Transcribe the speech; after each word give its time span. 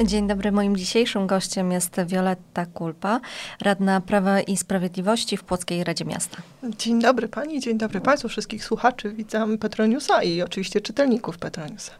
Dzień 0.00 0.28
dobry. 0.28 0.52
Moim 0.52 0.76
dzisiejszym 0.76 1.26
gościem 1.26 1.72
jest 1.72 1.96
Wioletta 2.06 2.66
Kulpa, 2.66 3.20
radna 3.60 4.00
Prawa 4.00 4.40
i 4.40 4.56
Sprawiedliwości 4.56 5.36
w 5.36 5.44
Płockiej 5.44 5.84
Radzie 5.84 6.04
Miasta. 6.04 6.36
Dzień 6.78 7.00
dobry 7.00 7.28
pani, 7.28 7.60
dzień 7.60 7.78
dobry 7.78 8.00
państwu, 8.00 8.28
wszystkich 8.28 8.64
słuchaczy. 8.64 9.12
Witam 9.12 9.58
Petroniusa 9.58 10.22
i 10.22 10.42
oczywiście 10.42 10.80
czytelników 10.80 11.38
Petroniusa. 11.38 11.92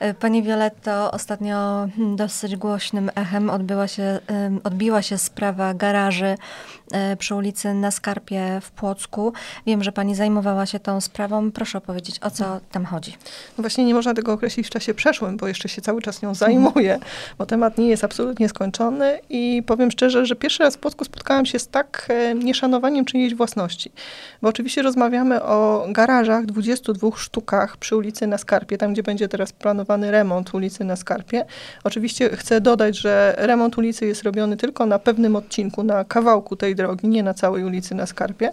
E, 0.00 0.14
pani 0.14 0.42
Violetto, 0.42 1.10
ostatnio 1.10 1.88
dosyć 2.16 2.56
głośnym 2.56 3.10
echem 3.14 3.50
odbyła 3.50 3.88
się, 3.88 4.18
odbiła 4.64 5.02
się 5.02 5.18
sprawa 5.18 5.74
garaży 5.74 6.36
e, 6.92 7.16
przy 7.16 7.34
ulicy 7.34 7.74
na 7.74 7.90
Skarpie 7.90 8.60
w 8.62 8.70
Płocku. 8.70 9.32
Wiem, 9.66 9.84
że 9.84 9.92
pani 9.92 10.14
zajmowała 10.14 10.66
się 10.66 10.80
tą 10.80 11.00
sprawą. 11.00 11.52
Proszę 11.52 11.78
opowiedzieć, 11.78 12.18
o 12.22 12.30
co 12.30 12.60
tam 12.72 12.84
chodzi. 12.84 13.12
No 13.58 13.62
właśnie 13.62 13.84
nie 13.84 13.94
można 13.94 14.14
tego 14.14 14.32
określić 14.32 14.66
w 14.66 14.70
czasie 14.70 14.94
przeszłym, 14.94 15.36
bo 15.36 15.48
jeszcze 15.48 15.68
się 15.68 15.82
cały 15.82 16.02
czas 16.02 16.22
nią 16.22 16.34
zajmuję, 16.34 16.98
bo 17.38 17.46
temat 17.46 17.78
nie 17.78 17.88
jest 17.88 18.04
absolutnie 18.04 18.48
skończony 18.48 19.18
i 19.30 19.62
powiem 19.66 19.90
szczerze, 19.90 20.26
że 20.26 20.36
pierwszy 20.36 20.62
raz 20.62 20.76
w 20.76 20.78
Płocku 20.78 21.04
spotkałam 21.04 21.46
się 21.46 21.58
z 21.58 21.68
tak 21.68 22.06
e, 22.08 22.34
nieszanowaniem 22.34 23.04
czyjejś 23.04 23.34
własności. 23.34 23.92
Bo 24.42 24.48
oczywiście 24.48 24.82
rozmawiamy 24.82 25.42
o 25.42 25.86
garażach, 25.88 26.46
22 26.46 27.08
sztukach 27.16 27.76
przy 27.76 27.96
ulicy 27.96 28.26
na 28.26 28.38
Skarpie, 28.38 28.78
tam 28.78 28.92
gdzie 28.92 29.02
będzie 29.02 29.28
teraz 29.28 29.52
planowany 29.58 30.10
remont 30.10 30.54
ulicy 30.54 30.84
na 30.84 30.96
Skarpie. 30.96 31.44
Oczywiście 31.84 32.36
chcę 32.36 32.60
dodać, 32.60 32.98
że 32.98 33.34
remont 33.38 33.78
ulicy 33.78 34.06
jest 34.06 34.22
robiony 34.22 34.56
tylko 34.56 34.86
na 34.86 34.98
pewnym 34.98 35.36
odcinku, 35.36 35.82
na 35.82 36.04
kawałku 36.04 36.56
tej 36.56 36.74
drogi, 36.74 37.08
nie 37.08 37.22
na 37.22 37.34
całej 37.34 37.64
ulicy 37.64 37.94
na 37.94 38.06
Skarpie. 38.06 38.50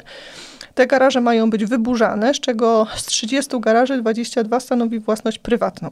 Te 0.75 0.87
garaże 0.87 1.21
mają 1.21 1.49
być 1.49 1.65
wyburzane, 1.65 2.33
z 2.33 2.39
czego 2.39 2.87
z 2.95 3.05
30 3.05 3.59
garaży 3.59 3.97
22 3.97 4.59
stanowi 4.59 4.99
własność 4.99 5.39
prywatną. 5.39 5.91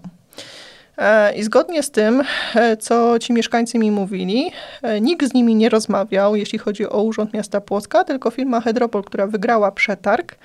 E, 1.00 1.34
I 1.34 1.44
zgodnie 1.44 1.84
z 1.84 1.92
tym, 1.92 2.24
e, 2.56 2.78
co 2.78 3.20
ci 3.20 3.34
mieszkańcy 3.34 3.78
mi 3.80 3.92
mówili, 3.92 4.52
e, 4.82 5.02
nikt 5.02 5.30
z 5.30 5.34
nimi 5.34 5.56
nie 5.56 5.70
rozmawiał, 5.70 6.36
jeśli 6.36 6.60
chodzi 6.60 6.90
o 6.90 7.04
Urząd 7.04 7.34
Miasta 7.34 7.62
Płocka, 7.62 8.04
tylko 8.04 8.32
firma 8.32 8.62
Hedropol, 8.62 9.04
która 9.04 9.28
wygrała 9.28 9.72
przetarg, 9.72 10.36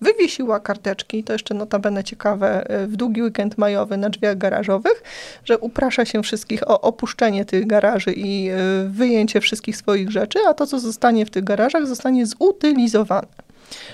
wywiesiła 0.00 0.60
karteczki, 0.60 1.24
to 1.24 1.32
jeszcze 1.32 1.54
notabene 1.54 2.04
ciekawe, 2.04 2.66
w 2.86 2.96
długi 2.96 3.22
weekend 3.22 3.58
majowy 3.58 3.96
na 3.96 4.10
drzwiach 4.10 4.38
garażowych, 4.38 5.02
że 5.44 5.58
uprasza 5.58 6.04
się 6.04 6.22
wszystkich 6.22 6.70
o 6.70 6.80
opuszczenie 6.80 7.44
tych 7.44 7.66
garaży 7.66 8.12
i 8.16 8.50
wyjęcie 8.88 9.40
wszystkich 9.40 9.76
swoich 9.76 10.10
rzeczy, 10.10 10.38
a 10.48 10.54
to, 10.54 10.66
co 10.66 10.78
zostanie 10.78 11.26
w 11.26 11.30
tych 11.30 11.44
garażach, 11.44 11.86
zostanie 11.86 12.26
zutylizowane. 12.26 13.51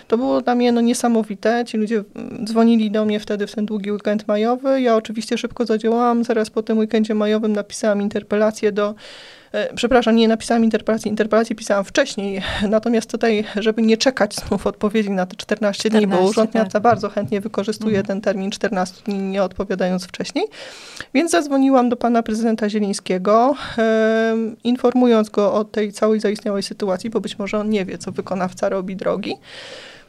To 0.08 0.16
było 0.18 0.40
dla 0.40 0.54
mnie 0.54 0.72
no, 0.72 0.80
niesamowite. 0.80 1.64
Ci 1.66 1.76
ludzie 1.76 2.04
mm, 2.14 2.46
dzwonili 2.46 2.90
do 2.90 3.04
mnie 3.04 3.20
wtedy 3.20 3.46
w 3.46 3.54
ten 3.54 3.66
długi 3.66 3.92
weekend 3.92 4.28
majowy. 4.28 4.80
Ja 4.80 4.96
oczywiście 4.96 5.38
szybko 5.38 5.66
zadziałałam. 5.66 6.24
Zaraz 6.24 6.50
po 6.50 6.62
tym 6.62 6.78
weekendzie 6.78 7.14
majowym 7.14 7.52
napisałam 7.52 8.02
interpelację 8.02 8.72
do 8.72 8.94
przepraszam, 9.74 10.16
nie 10.16 10.28
napisałam 10.28 10.64
interpelacji, 10.64 11.08
interpelację 11.08 11.56
pisałam 11.56 11.84
wcześniej, 11.84 12.42
natomiast 12.68 13.10
tutaj, 13.10 13.44
żeby 13.56 13.82
nie 13.82 13.96
czekać 13.96 14.36
znów 14.36 14.66
odpowiedzi 14.66 15.10
na 15.10 15.27
te 15.27 15.36
14, 15.36 15.78
14 15.78 15.91
dni, 15.91 16.06
bo 16.06 16.28
Urząd 16.28 16.52
tak. 16.52 16.62
Miasta 16.62 16.80
bardzo 16.80 17.08
chętnie 17.08 17.41
wykorzystuje 17.41 17.98
mhm. 17.98 18.06
ten 18.06 18.20
termin 18.20 18.50
14 18.50 19.02
dni, 19.04 19.19
nie 19.19 19.42
odpowiadając 19.42 20.04
wcześniej, 20.04 20.44
więc 21.14 21.30
zadzwoniłam 21.30 21.88
do 21.88 21.96
pana 21.96 22.22
prezydenta 22.22 22.69
Zielińskiego, 22.70 23.54
e, 23.78 24.36
informując 24.64 25.28
go 25.28 25.52
o 25.52 25.64
tej 25.64 25.92
całej 25.92 26.20
zaistniałej 26.20 26.62
sytuacji, 26.62 27.10
bo 27.10 27.20
być 27.20 27.38
może 27.38 27.58
on 27.58 27.70
nie 27.70 27.84
wie, 27.84 27.98
co 27.98 28.12
wykonawca 28.12 28.69
robi 28.69 28.96
drogi. 28.96 29.34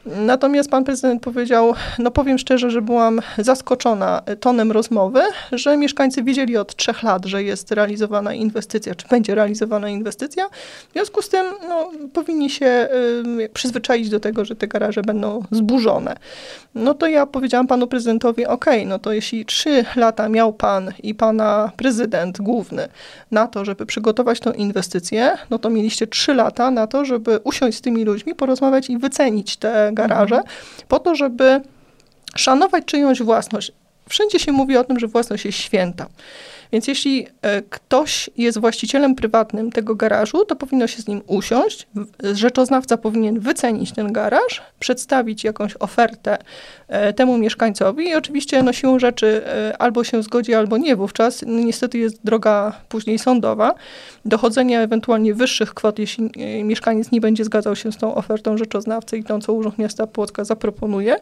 Natomiast 0.06 0.70
pan 0.70 0.84
prezydent 0.84 1.22
powiedział, 1.22 1.74
no 1.98 2.10
powiem 2.10 2.38
szczerze, 2.38 2.70
że 2.70 2.82
byłam 2.82 3.20
zaskoczona 3.38 4.22
tonem 4.40 4.72
rozmowy, 4.72 5.20
że 5.52 5.76
mieszkańcy 5.76 6.22
wiedzieli 6.22 6.56
od 6.56 6.76
trzech 6.76 7.02
lat, 7.02 7.26
że 7.26 7.42
jest 7.42 7.72
realizowana 7.72 8.34
inwestycja, 8.34 8.94
czy 8.94 9.08
będzie 9.08 9.34
realizowana 9.34 9.88
inwestycja. 9.88 10.48
W 10.88 10.92
związku 10.92 11.22
z 11.22 11.28
tym 11.28 11.46
no, 11.68 11.90
powinni 12.12 12.50
się 12.50 12.88
y, 13.40 13.48
przyzwyczaić 13.48 14.08
do 14.10 14.20
tego, 14.20 14.44
że 14.44 14.56
te 14.56 14.68
garaże 14.68 15.02
będą 15.02 15.42
zburzone. 15.50 16.16
No 16.74 16.94
to 16.94 17.06
ja 17.06 17.26
powiedziałam 17.26 17.66
panu 17.66 17.86
prezydentowi, 17.86 18.46
ok, 18.46 18.66
no 18.86 18.98
to 18.98 19.12
jeśli 19.12 19.46
trzy 19.46 19.84
lata 19.96 20.28
miał 20.28 20.52
pan 20.52 20.92
i 21.02 21.14
pana 21.14 21.72
prezydent 21.76 22.40
główny 22.40 22.88
na 23.30 23.46
to, 23.46 23.64
żeby 23.64 23.86
przygotować 23.86 24.40
tą 24.40 24.52
inwestycję, 24.52 25.36
no 25.50 25.58
to 25.58 25.70
mieliście 25.70 26.06
trzy 26.06 26.34
lata 26.34 26.70
na 26.70 26.86
to, 26.86 27.04
żeby 27.04 27.40
usiąść 27.44 27.78
z 27.78 27.80
tymi 27.80 28.04
ludźmi, 28.04 28.34
porozmawiać 28.34 28.90
i 28.90 28.98
wycenić 28.98 29.56
te 29.56 29.89
garaże, 29.92 30.40
po 30.88 30.98
to, 30.98 31.14
żeby 31.14 31.60
szanować 32.36 32.84
czyjąś 32.84 33.22
własność. 33.22 33.72
Wszędzie 34.08 34.38
się 34.38 34.52
mówi 34.52 34.76
o 34.76 34.84
tym, 34.84 34.98
że 34.98 35.06
własność 35.06 35.44
jest 35.44 35.58
święta. 35.58 36.06
Więc 36.72 36.88
jeśli 36.88 37.26
e, 37.42 37.62
ktoś 37.62 38.30
jest 38.36 38.58
właścicielem 38.58 39.14
prywatnym 39.14 39.72
tego 39.72 39.94
garażu, 39.94 40.44
to 40.44 40.56
powinno 40.56 40.86
się 40.86 41.02
z 41.02 41.08
nim 41.08 41.22
usiąść. 41.26 41.86
Rzeczoznawca 42.32 42.96
powinien 42.96 43.40
wycenić 43.40 43.92
ten 43.92 44.12
garaż, 44.12 44.62
przedstawić 44.80 45.44
jakąś 45.44 45.74
ofertę 45.80 46.38
e, 46.88 47.12
temu 47.12 47.38
mieszkańcowi 47.38 48.08
i 48.08 48.14
oczywiście 48.14 48.62
no, 48.62 48.72
siłą 48.72 48.98
rzeczy 48.98 49.46
e, 49.46 49.76
albo 49.78 50.04
się 50.04 50.22
zgodzi, 50.22 50.54
albo 50.54 50.78
nie. 50.78 50.96
Wówczas 50.96 51.44
no, 51.46 51.60
niestety 51.60 51.98
jest 51.98 52.20
droga 52.24 52.80
później 52.88 53.18
sądowa, 53.18 53.74
dochodzenia 54.24 54.80
ewentualnie 54.80 55.34
wyższych 55.34 55.74
kwot, 55.74 55.98
jeśli 55.98 56.30
mieszkaniec 56.64 57.12
nie 57.12 57.20
będzie 57.20 57.44
zgadzał 57.44 57.76
się 57.76 57.92
z 57.92 57.96
tą 57.96 58.14
ofertą 58.14 58.58
rzeczoznawcy 58.58 59.18
i 59.18 59.24
tą, 59.24 59.40
co 59.40 59.52
Urząd 59.52 59.78
Miasta 59.78 60.06
Płocka 60.06 60.44
zaproponuje. 60.44 61.16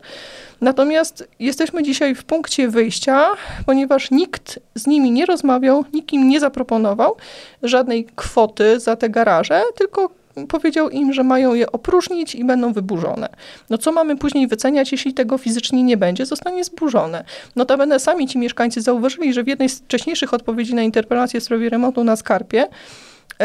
Natomiast 0.61 1.29
jesteśmy 1.39 1.83
dzisiaj 1.83 2.15
w 2.15 2.25
punkcie 2.25 2.69
wyjścia, 2.69 3.29
ponieważ 3.67 4.11
nikt 4.11 4.59
z 4.75 4.87
nimi 4.87 5.11
nie 5.11 5.27
rozmawiał, 5.39 5.85
nikt 5.93 6.13
im 6.13 6.29
nie 6.29 6.41
zaproponował 6.41 7.17
żadnej 7.63 8.07
kwoty 8.17 8.81
za 8.81 8.97
te 8.97 9.11
garaże, 9.11 9.63
tylko 9.75 10.11
powiedział 10.49 10.91
im, 10.91 11.13
że 11.13 11.23
mają 11.25 11.55
je 11.55 11.73
opróżnić 11.73 12.35
i 12.35 12.45
będą 12.45 12.73
wyburzone. 12.73 13.29
No 13.71 13.79
co 13.79 13.93
mamy 13.93 14.17
później 14.17 14.47
wyceniać, 14.47 14.93
jeśli 14.93 15.15
tego 15.15 15.39
fizycznie 15.39 15.83
nie 15.83 15.97
będzie? 15.97 16.27
Zostanie 16.27 16.65
zburzone. 16.65 17.25
Notabene 17.57 18.01
sami 18.01 18.29
ci 18.29 18.39
mieszkańcy 18.39 18.81
zauważyli, 18.81 19.33
że 19.33 19.43
w 19.43 19.49
jednej 19.49 19.69
z 19.69 19.81
wcześniejszych 19.81 20.35
odpowiedzi 20.35 20.75
na 20.75 20.83
interpelację 20.83 21.41
w 21.41 21.45
sprawie 21.45 21.69
remontu 21.69 22.05
na 22.05 22.17
Skarpie 22.17 22.69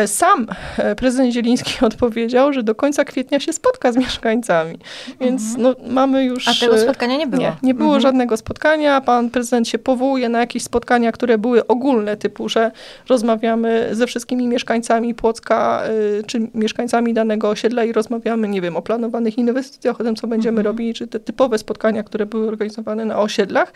sam 0.05 0.47
e, 0.77 0.95
prezydent 0.95 1.33
Zieliński 1.33 1.73
odpowiedział, 1.85 2.53
że 2.53 2.63
do 2.63 2.75
końca 2.75 3.05
kwietnia 3.05 3.39
się 3.39 3.53
spotka 3.53 3.91
z 3.91 3.97
mieszkańcami. 3.97 4.79
Więc 5.19 5.41
mhm. 5.55 5.61
no, 5.63 5.93
mamy 5.93 6.23
już... 6.23 6.47
A 6.47 6.53
tego 6.59 6.75
e, 6.75 6.79
spotkania 6.79 7.17
nie 7.17 7.27
było? 7.27 7.41
Nie, 7.41 7.55
nie 7.63 7.73
było 7.73 7.89
mhm. 7.89 8.01
żadnego 8.01 8.37
spotkania. 8.37 9.01
Pan 9.01 9.29
prezydent 9.29 9.67
się 9.67 9.79
powołuje 9.79 10.29
na 10.29 10.39
jakieś 10.39 10.63
spotkania, 10.63 11.11
które 11.11 11.37
były 11.37 11.67
ogólne, 11.67 12.17
typu, 12.17 12.49
że 12.49 12.71
rozmawiamy 13.09 13.89
ze 13.91 14.07
wszystkimi 14.07 14.47
mieszkańcami 14.47 15.15
Płocka, 15.15 15.83
czy 16.27 16.47
mieszkańcami 16.53 17.13
danego 17.13 17.49
osiedla 17.49 17.83
i 17.83 17.93
rozmawiamy, 17.93 18.47
nie 18.47 18.61
wiem, 18.61 18.77
o 18.77 18.81
planowanych 18.81 19.37
inwestycjach, 19.37 20.01
o 20.01 20.03
tym, 20.03 20.15
co 20.15 20.27
będziemy 20.27 20.59
mhm. 20.59 20.65
robili, 20.65 20.93
czy 20.93 21.07
te 21.07 21.19
typowe 21.19 21.57
spotkania, 21.57 22.03
które 22.03 22.25
były 22.25 22.47
organizowane 22.47 23.05
na 23.05 23.19
osiedlach 23.19 23.73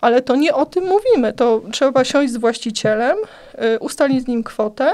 ale 0.00 0.22
to 0.22 0.36
nie 0.36 0.54
o 0.54 0.66
tym 0.66 0.84
mówimy. 0.84 1.32
To 1.32 1.62
trzeba 1.72 2.04
siąść 2.04 2.32
z 2.32 2.36
właścicielem, 2.36 3.16
ustalić 3.80 4.22
z 4.22 4.26
nim 4.26 4.42
kwotę. 4.42 4.92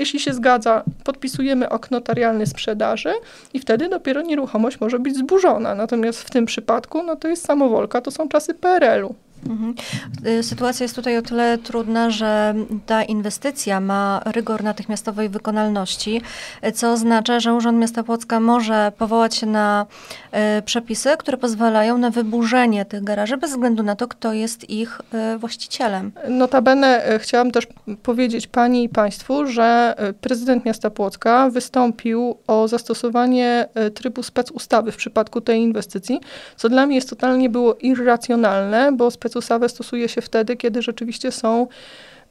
Jeśli 0.00 0.20
się 0.20 0.32
zgadza, 0.32 0.82
podpisujemy 1.04 1.68
akt 1.68 1.90
notarialny 1.90 2.46
sprzedaży 2.46 3.12
i 3.54 3.58
wtedy 3.58 3.88
dopiero 3.88 4.22
nieruchomość 4.22 4.80
może 4.80 4.98
być 4.98 5.16
zburzona. 5.16 5.74
Natomiast 5.74 6.22
w 6.22 6.30
tym 6.30 6.46
przypadku, 6.46 7.02
no 7.02 7.16
to 7.16 7.28
jest 7.28 7.44
samowolka, 7.44 8.00
to 8.00 8.10
są 8.10 8.28
czasy 8.28 8.54
PRL-u. 8.54 9.14
Mhm. 9.48 9.74
Y, 10.26 10.42
sytuacja 10.42 10.84
jest 10.84 10.96
tutaj 10.96 11.18
o 11.18 11.22
tyle 11.22 11.58
trudna, 11.58 12.10
że 12.10 12.54
ta 12.86 13.02
inwestycja 13.02 13.80
ma 13.80 14.22
rygor 14.26 14.64
natychmiastowej 14.64 15.28
wykonalności, 15.28 16.22
co 16.74 16.92
oznacza, 16.92 17.40
że 17.40 17.54
Urząd 17.54 17.78
Miasta 17.78 18.02
Płocka 18.02 18.40
może 18.40 18.92
powołać 18.98 19.34
się 19.34 19.46
na 19.46 19.86
y, 20.58 20.62
przepisy, 20.62 21.10
które 21.18 21.38
pozwalają 21.38 21.98
na 21.98 22.10
wyburzenie 22.10 22.84
tych 22.84 23.04
garaży 23.04 23.36
bez 23.36 23.50
względu 23.50 23.82
na 23.82 23.96
to, 23.96 24.08
kto 24.08 24.32
jest 24.32 24.70
ich 24.70 25.00
y, 25.34 25.38
właścicielem. 25.38 26.12
Notabene 26.28 27.18
chciałam 27.18 27.50
też 27.50 27.66
powiedzieć 28.02 28.46
Pani 28.46 28.84
i 28.84 28.88
Państwu, 28.88 29.46
że 29.46 29.94
prezydent 30.20 30.64
miasta 30.64 30.90
Płocka 30.90 31.50
wystąpił 31.50 32.36
o 32.46 32.68
zastosowanie 32.68 33.68
trybu 33.94 34.22
specustawy 34.22 34.92
w 34.92 34.96
przypadku 34.96 35.40
tej 35.40 35.60
inwestycji, 35.60 36.20
co 36.56 36.68
dla 36.68 36.86
mnie 36.86 36.94
jest 36.94 37.10
totalnie 37.10 37.50
było 37.50 37.74
irracjonalne, 37.74 38.92
bo 38.92 39.10
spec 39.10 39.29
specustawę 39.30 39.68
stosuje 39.68 40.08
się 40.08 40.20
wtedy, 40.20 40.56
kiedy 40.56 40.82
rzeczywiście 40.82 41.32
są 41.32 41.66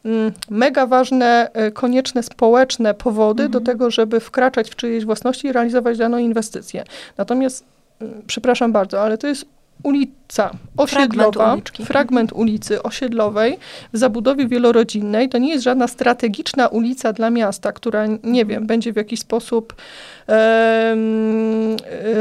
mm, 0.05 0.31
mega 0.49 0.85
ważne, 0.85 1.49
e, 1.53 1.71
konieczne 1.71 2.23
społeczne 2.23 2.93
powody 2.93 3.43
mhm. 3.43 3.51
do 3.51 3.71
tego, 3.71 3.91
żeby 3.91 4.19
wkraczać 4.19 4.69
w 4.69 4.75
czyjeś 4.75 5.05
własności 5.05 5.47
i 5.47 5.51
realizować 5.51 5.97
daną 5.97 6.17
inwestycję. 6.17 6.83
Natomiast, 7.17 7.63
mm, 8.01 8.21
przepraszam 8.27 8.71
bardzo, 8.71 9.01
ale 9.01 9.17
to 9.17 9.27
jest 9.27 9.45
ulica 9.83 10.51
osiedlowa, 10.77 11.31
Fragment 11.31 11.69
fragment, 11.69 12.33
ulicy 12.33 12.83
osiedlowej 12.83 13.57
w 13.93 13.97
zabudowie 13.97 14.47
wielorodzinnej, 14.47 15.29
to 15.29 15.37
nie 15.37 15.49
jest 15.49 15.63
żadna 15.63 15.87
strategiczna 15.87 16.67
ulica 16.67 17.13
dla 17.13 17.29
miasta, 17.29 17.71
która, 17.71 18.05
nie 18.23 18.45
wiem, 18.45 18.67
będzie 18.67 18.93
w 18.93 18.95
jakiś 18.95 19.19
sposób 19.19 19.73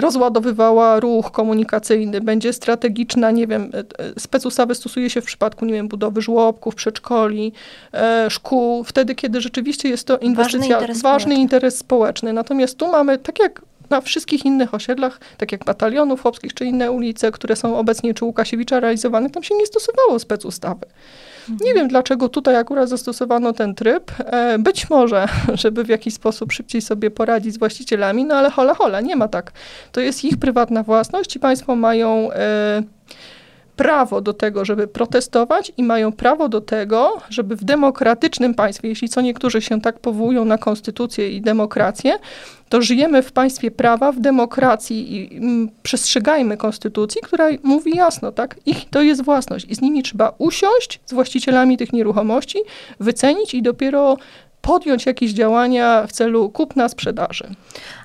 rozładowywała 0.01 1.01
ruch 1.01 1.31
komunikacyjny, 1.31 2.21
będzie 2.21 2.53
strategiczna, 2.53 3.31
nie 3.31 3.47
wiem, 3.47 3.71
e, 3.75 3.79
e, 3.79 3.85
specustawy 4.21 4.75
stosuje 4.75 5.11
się 5.11 5.21
w 5.21 5.25
przypadku, 5.25 5.65
nie 5.65 5.73
wiem, 5.73 5.89
budowy 5.89 6.23
żłobków, 6.23 6.75
przedszkoli, 6.75 7.53
e, 7.95 8.31
szkół, 8.31 8.85
wtedy, 8.85 9.15
kiedy 9.15 9.41
rzeczywiście 9.41 9.89
jest 9.89 10.07
to 10.07 10.19
inwestycja, 10.19 10.77
interes 10.77 11.03
ważny 11.03 11.35
interes 11.35 11.79
społeczny. 11.79 12.33
Natomiast 12.33 12.79
tu 12.79 12.89
mamy, 12.89 13.19
tak 13.19 13.39
jak 13.39 13.63
na 13.91 14.01
wszystkich 14.01 14.45
innych 14.45 14.75
osiedlach, 14.75 15.21
tak 15.37 15.53
jak 15.53 15.65
batalionów 15.65 16.23
chłopskich, 16.23 16.55
czy 16.55 16.65
inne 16.65 16.91
ulice, 16.91 17.33
które 17.33 17.57
są 17.57 17.79
obecnie 17.79 18.15
czy 18.15 18.25
Łukasiewicza 18.25 18.81
realizowane, 18.81 19.31
tam 19.31 19.43
się 19.43 19.55
nie 19.55 19.67
stosowało 19.67 20.19
specustawy. 20.19 20.87
Nie 21.61 21.75
wiem, 21.75 21.89
dlaczego 21.89 22.29
tutaj 22.29 22.57
akurat 22.57 22.89
zastosowano 22.89 23.53
ten 23.53 23.75
tryb. 23.75 24.13
E, 24.19 24.59
Być 24.59 24.91
może, 24.91 25.27
żeby 25.63 25.85
w 25.85 25.89
jakiś 25.89 26.15
sposób 26.15 26.53
szybciej 26.53 26.83
sobie 26.83 27.11
poradzić 27.11 27.55
z 27.55 27.59
właścicielami, 27.59 28.25
no 28.25 28.35
ale 28.35 28.51
hola, 28.51 28.75
hola, 28.75 29.01
nie 29.01 29.17
ma 29.17 29.29
tak. 29.29 29.53
To 29.93 30.01
jest 30.01 30.25
ich 30.25 30.37
prywatna 30.37 30.83
własność 30.83 31.37
i 31.37 31.41
państwo 31.41 31.77
mają 31.77 32.33
e, 32.33 32.83
prawo 33.79 34.21
do 34.21 34.33
tego, 34.33 34.65
żeby 34.65 34.89
protestować 34.89 35.73
i 35.77 35.83
mają 35.83 36.13
prawo 36.13 36.49
do 36.49 36.61
tego, 36.61 37.17
żeby 37.31 37.57
w 37.57 37.65
demokratycznym 37.65 38.55
państwie, 38.55 38.89
jeśli 38.89 39.09
co 39.09 39.21
niektórzy 39.21 39.61
się 39.61 39.81
tak 39.81 39.99
powołują 39.99 40.45
na 40.45 40.59
konstytucję 40.59 41.31
i 41.31 41.41
demokrację, 41.41 42.19
to 42.69 42.83
żyjemy 42.83 43.23
w 43.23 43.33
państwie 43.33 43.71
prawa, 43.71 44.13
w 44.13 44.21
demokracji 44.21 45.17
i 45.17 45.37
mm, 45.37 45.71
przestrzegajmy 45.83 46.57
konstytucji, 46.57 47.21
która 47.25 47.49
mówi 47.63 47.97
jasno, 47.97 48.33
tak? 48.33 48.57
Ich 48.67 48.91
to 48.91 49.03
jest 49.03 49.25
własność 49.25 49.67
i 49.69 49.75
z 49.75 49.81
nimi 49.81 50.03
trzeba 50.03 50.35
usiąść, 50.39 51.01
z 51.07 51.13
właścicielami 51.13 51.77
tych 51.77 51.93
nieruchomości, 51.93 52.59
wycenić 53.01 53.55
i 53.55 53.63
dopiero 53.63 54.17
podjąć 54.63 55.07
jakieś 55.07 55.33
działania 55.33 56.07
w 56.07 56.13
celu 56.13 56.51
kupna, 56.51 56.89
sprzedaży. 56.89 57.45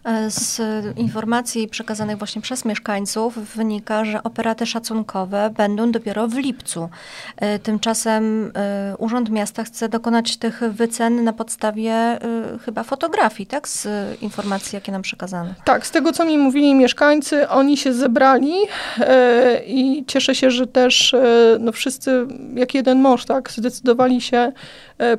E, 0.05 0.31
Z 0.31 0.61
informacji 0.97 1.67
przekazanych 1.67 2.17
właśnie 2.17 2.41
przez 2.41 2.65
mieszkańców 2.65 3.55
wynika, 3.55 4.05
że 4.05 4.23
operaty 4.23 4.65
szacunkowe 4.65 5.49
będą 5.57 5.91
dopiero 5.91 6.27
w 6.27 6.37
lipcu. 6.37 6.89
E, 7.37 7.59
Tymczasem 7.59 8.51
e, 8.55 8.95
Urząd 8.97 9.29
Miasta 9.29 9.63
chce 9.63 9.89
dokonać 9.89 10.37
tych 10.37 10.59
wycen 10.59 11.23
na 11.23 11.33
podstawie 11.33 11.93
chyba 12.65 12.83
fotografii, 12.83 13.47
tak? 13.47 13.67
Z 13.67 13.87
informacji, 14.21 14.75
jakie 14.75 14.91
nam 14.91 15.01
przekazano. 15.01 15.53
Tak, 15.65 15.87
z 15.87 15.91
tego 15.91 16.11
co 16.11 16.25
mi 16.25 16.37
mówili 16.37 16.75
mieszkańcy, 16.75 17.49
oni 17.49 17.77
się 17.77 17.93
zebrali 17.93 18.53
i 19.67 20.03
cieszę 20.07 20.35
się, 20.35 20.51
że 20.51 20.67
też 20.67 21.15
no 21.59 21.71
wszyscy 21.71 22.27
jak 22.55 22.73
jeden 22.73 23.01
mąż, 23.01 23.25
tak, 23.25 23.51
zdecydowali 23.51 24.21
się 24.21 24.51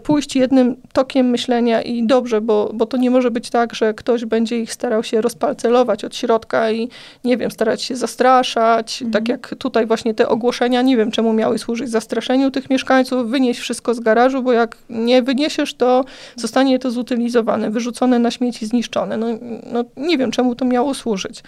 pójść 0.02 0.36
jednym 0.36 0.76
tokiem 0.92 1.30
myślenia 1.30 1.82
i 1.82 2.06
dobrze, 2.06 2.40
bo, 2.40 2.70
bo 2.74 2.86
to 2.86 2.96
nie 2.96 3.10
może 3.10 3.30
być 3.30 3.50
tak, 3.50 3.74
że 3.74 3.94
ktoś 3.94 4.24
będzie 4.24 4.58
ich 4.58 4.72
starał 4.72 5.02
się 5.02 5.20
rozpalcelować 5.20 6.04
od 6.04 6.16
środka 6.16 6.70
i 6.70 6.88
nie 7.24 7.36
wiem, 7.36 7.50
starać 7.50 7.82
się 7.82 7.96
zastraszać, 7.96 9.04
tak 9.12 9.28
jak 9.28 9.54
tutaj 9.58 9.86
właśnie 9.86 10.14
te 10.14 10.28
ogłoszenia, 10.28 10.82
nie 10.82 10.96
wiem 10.96 11.10
czemu 11.10 11.32
miały 11.32 11.58
służyć 11.58 11.90
zastraszeniu 11.90 12.50
tych 12.50 12.70
mieszkańców, 12.70 13.30
wynieś 13.30 13.58
wszystko 13.58 13.94
z 13.94 14.00
garażu, 14.00 14.42
bo 14.42 14.52
jak 14.52 14.76
nie 14.90 15.22
wyniesiesz, 15.22 15.74
to 15.74 16.04
zostanie 16.36 16.78
to 16.78 16.90
zutylizowane, 16.90 17.70
wyrzucone 17.70 18.18
na 18.18 18.30
śmieci, 18.30 18.66
zniszczone. 18.66 19.16
No, 19.16 19.26
no 19.72 19.84
nie 19.96 20.18
wiem, 20.18 20.30
czemu 20.30 20.54
to 20.54 20.64
miało 20.64 20.94
służyć. 20.94 21.42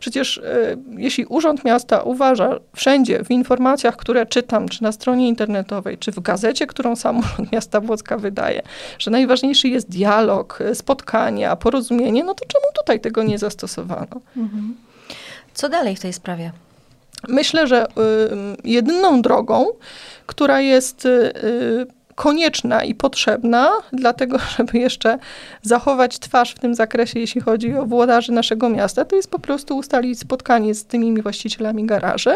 Przecież 0.00 0.38
e, 0.38 0.76
jeśli 0.96 1.26
Urząd 1.26 1.64
Miasta 1.64 2.02
uważa 2.02 2.58
wszędzie 2.76 3.24
w 3.24 3.30
informacjach, 3.30 3.96
które 3.96 4.26
czytam, 4.26 4.68
czy 4.68 4.82
na 4.82 4.92
stronie 4.92 5.28
internetowej, 5.28 5.98
czy 5.98 6.12
w 6.12 6.20
gazecie, 6.20 6.66
którą 6.66 6.96
sam 6.96 7.18
Urząd 7.18 7.52
Miasta 7.52 7.77
Włocka 7.80 8.18
wydaje, 8.18 8.62
że 8.98 9.10
najważniejszy 9.10 9.68
jest 9.68 9.90
dialog, 9.90 10.60
e, 10.60 10.74
spotkania, 10.74 11.56
porozumienie, 11.56 12.24
no 12.24 12.34
to 12.34 12.44
czemu 12.46 12.64
tutaj 12.76 13.00
tego 13.00 13.22
nie 13.22 13.38
zastosowano? 13.38 14.20
Co 15.54 15.68
dalej 15.68 15.96
w 15.96 16.00
tej 16.00 16.12
sprawie? 16.12 16.52
Myślę, 17.28 17.66
że 17.66 17.86
y, 17.86 17.90
jedyną 18.64 19.22
drogą, 19.22 19.66
która 20.26 20.60
jest 20.60 21.06
y, 21.06 21.08
y, 21.08 21.86
konieczna 22.14 22.84
i 22.84 22.94
potrzebna, 22.94 23.70
dlatego 23.92 24.38
żeby 24.56 24.78
jeszcze 24.78 25.18
zachować 25.62 26.18
twarz 26.18 26.54
w 26.54 26.58
tym 26.58 26.74
zakresie, 26.74 27.20
jeśli 27.20 27.40
chodzi 27.40 27.74
o 27.74 27.86
włodarzy 27.86 28.32
naszego 28.32 28.68
miasta, 28.68 29.04
to 29.04 29.16
jest 29.16 29.30
po 29.30 29.38
prostu 29.38 29.76
ustalić 29.76 30.20
spotkanie 30.20 30.74
z 30.74 30.84
tymi 30.84 31.22
właścicielami 31.22 31.86
garaży 31.86 32.34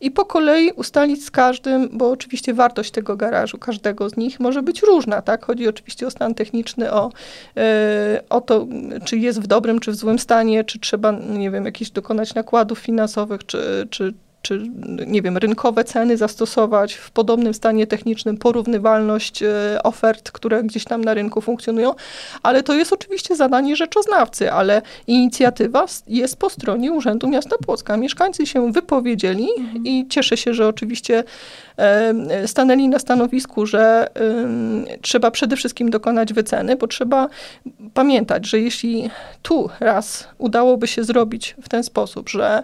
i 0.00 0.10
po 0.10 0.24
kolei 0.24 0.72
ustalić 0.72 1.24
z 1.24 1.30
każdym, 1.30 1.88
bo 1.92 2.10
oczywiście 2.10 2.54
wartość 2.54 2.90
tego 2.90 3.16
garażu, 3.16 3.58
każdego 3.58 4.08
z 4.08 4.16
nich 4.16 4.40
może 4.40 4.62
być 4.62 4.82
różna, 4.82 5.22
tak? 5.22 5.44
Chodzi 5.44 5.68
oczywiście 5.68 6.06
o 6.06 6.10
stan 6.10 6.34
techniczny, 6.34 6.92
o, 6.92 7.10
e, 7.56 8.22
o 8.30 8.40
to, 8.40 8.66
czy 9.04 9.18
jest 9.18 9.40
w 9.40 9.46
dobrym, 9.46 9.80
czy 9.80 9.90
w 9.90 9.94
złym 9.94 10.18
stanie, 10.18 10.64
czy 10.64 10.78
trzeba, 10.78 11.12
nie 11.12 11.50
wiem, 11.50 11.64
jakichś 11.64 11.90
dokonać 11.90 12.34
nakładów 12.34 12.78
finansowych, 12.78 13.46
czy, 13.46 13.86
czy, 13.90 14.14
czy 14.46 14.70
nie 15.06 15.22
wiem, 15.22 15.36
rynkowe 15.36 15.84
ceny 15.84 16.16
zastosować 16.16 16.94
w 16.94 17.10
podobnym 17.10 17.54
stanie 17.54 17.86
technicznym, 17.86 18.36
porównywalność 18.36 19.42
e, 19.42 19.48
ofert, 19.82 20.30
które 20.30 20.62
gdzieś 20.62 20.84
tam 20.84 21.04
na 21.04 21.14
rynku 21.14 21.40
funkcjonują, 21.40 21.94
ale 22.42 22.62
to 22.62 22.74
jest 22.74 22.92
oczywiście 22.92 23.36
zadanie 23.36 23.76
rzeczoznawcy, 23.76 24.52
ale 24.52 24.82
inicjatywa 25.06 25.86
jest 26.06 26.36
po 26.36 26.50
stronie 26.50 26.92
Urzędu 26.92 27.28
Miasta 27.28 27.56
Płocka. 27.66 27.96
Mieszkańcy 27.96 28.46
się 28.46 28.72
wypowiedzieli 28.72 29.48
i 29.84 30.06
cieszę 30.08 30.36
się, 30.36 30.54
że 30.54 30.68
oczywiście 30.68 31.24
stanęli 32.46 32.88
na 32.88 32.98
stanowisku, 32.98 33.66
że 33.66 34.08
trzeba 35.02 35.30
przede 35.30 35.56
wszystkim 35.56 35.90
dokonać 35.90 36.32
wyceny, 36.32 36.76
bo 36.76 36.86
trzeba 36.86 37.28
pamiętać, 37.94 38.46
że 38.46 38.60
jeśli 38.60 39.10
tu 39.42 39.70
raz 39.80 40.28
udałoby 40.38 40.86
się 40.86 41.04
zrobić 41.04 41.54
w 41.62 41.68
ten 41.68 41.82
sposób, 41.84 42.28
że 42.28 42.62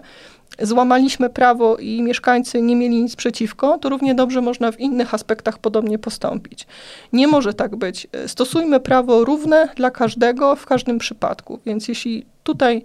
złamaliśmy 0.61 1.29
prawo 1.29 1.77
i 1.77 2.01
mieszkańcy 2.01 2.61
nie 2.61 2.75
mieli 2.75 3.03
nic 3.03 3.15
przeciwko, 3.15 3.77
to 3.77 3.89
równie 3.89 4.15
dobrze 4.15 4.41
można 4.41 4.71
w 4.71 4.79
innych 4.79 5.13
aspektach 5.13 5.57
podobnie 5.57 5.99
postąpić. 5.99 6.67
Nie 7.13 7.27
może 7.27 7.53
tak 7.53 7.75
być. 7.75 8.07
Stosujmy 8.27 8.79
prawo 8.79 9.25
równe 9.25 9.69
dla 9.75 9.91
każdego 9.91 10.55
w 10.55 10.65
każdym 10.65 10.97
przypadku. 10.99 11.59
Więc 11.65 11.87
jeśli 11.87 12.25
tutaj 12.43 12.83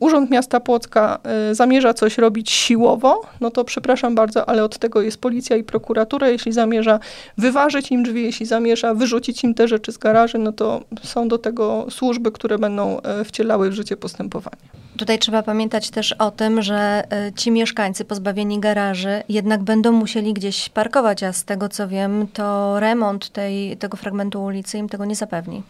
Urząd 0.00 0.30
Miasta 0.30 0.60
Płocka 0.60 1.18
y, 1.50 1.54
zamierza 1.54 1.94
coś 1.94 2.18
robić 2.18 2.50
siłowo, 2.50 3.22
no 3.40 3.50
to 3.50 3.64
przepraszam 3.64 4.14
bardzo, 4.14 4.48
ale 4.48 4.64
od 4.64 4.78
tego 4.78 5.02
jest 5.02 5.20
policja 5.20 5.56
i 5.56 5.64
prokuratura. 5.64 6.28
Jeśli 6.28 6.52
zamierza 6.52 7.00
wyważyć 7.38 7.90
im 7.90 8.02
drzwi, 8.02 8.22
jeśli 8.22 8.46
zamierza 8.46 8.94
wyrzucić 8.94 9.44
im 9.44 9.54
te 9.54 9.68
rzeczy 9.68 9.92
z 9.92 9.98
garaży, 9.98 10.38
no 10.38 10.52
to 10.52 10.82
są 11.02 11.28
do 11.28 11.38
tego 11.38 11.86
służby, 11.90 12.32
które 12.32 12.58
będą 12.58 13.00
e, 13.00 13.24
wcielały 13.24 13.70
w 13.70 13.72
życie 13.72 13.96
postępowanie. 13.96 14.56
Tutaj 14.98 15.18
trzeba 15.18 15.42
pamiętać 15.42 15.90
też 15.90 16.12
o 16.12 16.30
tym, 16.30 16.62
że 16.62 17.04
y, 17.28 17.32
ci 17.32 17.50
mieszkańcy 17.50 18.04
pozbawieni 18.04 18.60
garaży 18.60 19.22
jednak 19.28 19.62
będą 19.62 19.92
musieli 19.92 20.32
gdzieś 20.32 20.68
parkować, 20.68 21.22
a 21.22 21.32
z 21.32 21.44
tego 21.44 21.68
co 21.68 21.88
wiem, 21.88 22.26
to 22.32 22.80
remont 22.80 23.28
tej, 23.28 23.76
tego 23.76 23.96
fragmentu 23.96 24.44
ulicy 24.44 24.78
im 24.78 24.88
tego 24.88 25.04
nie 25.04 25.16
zapewni. 25.16 25.62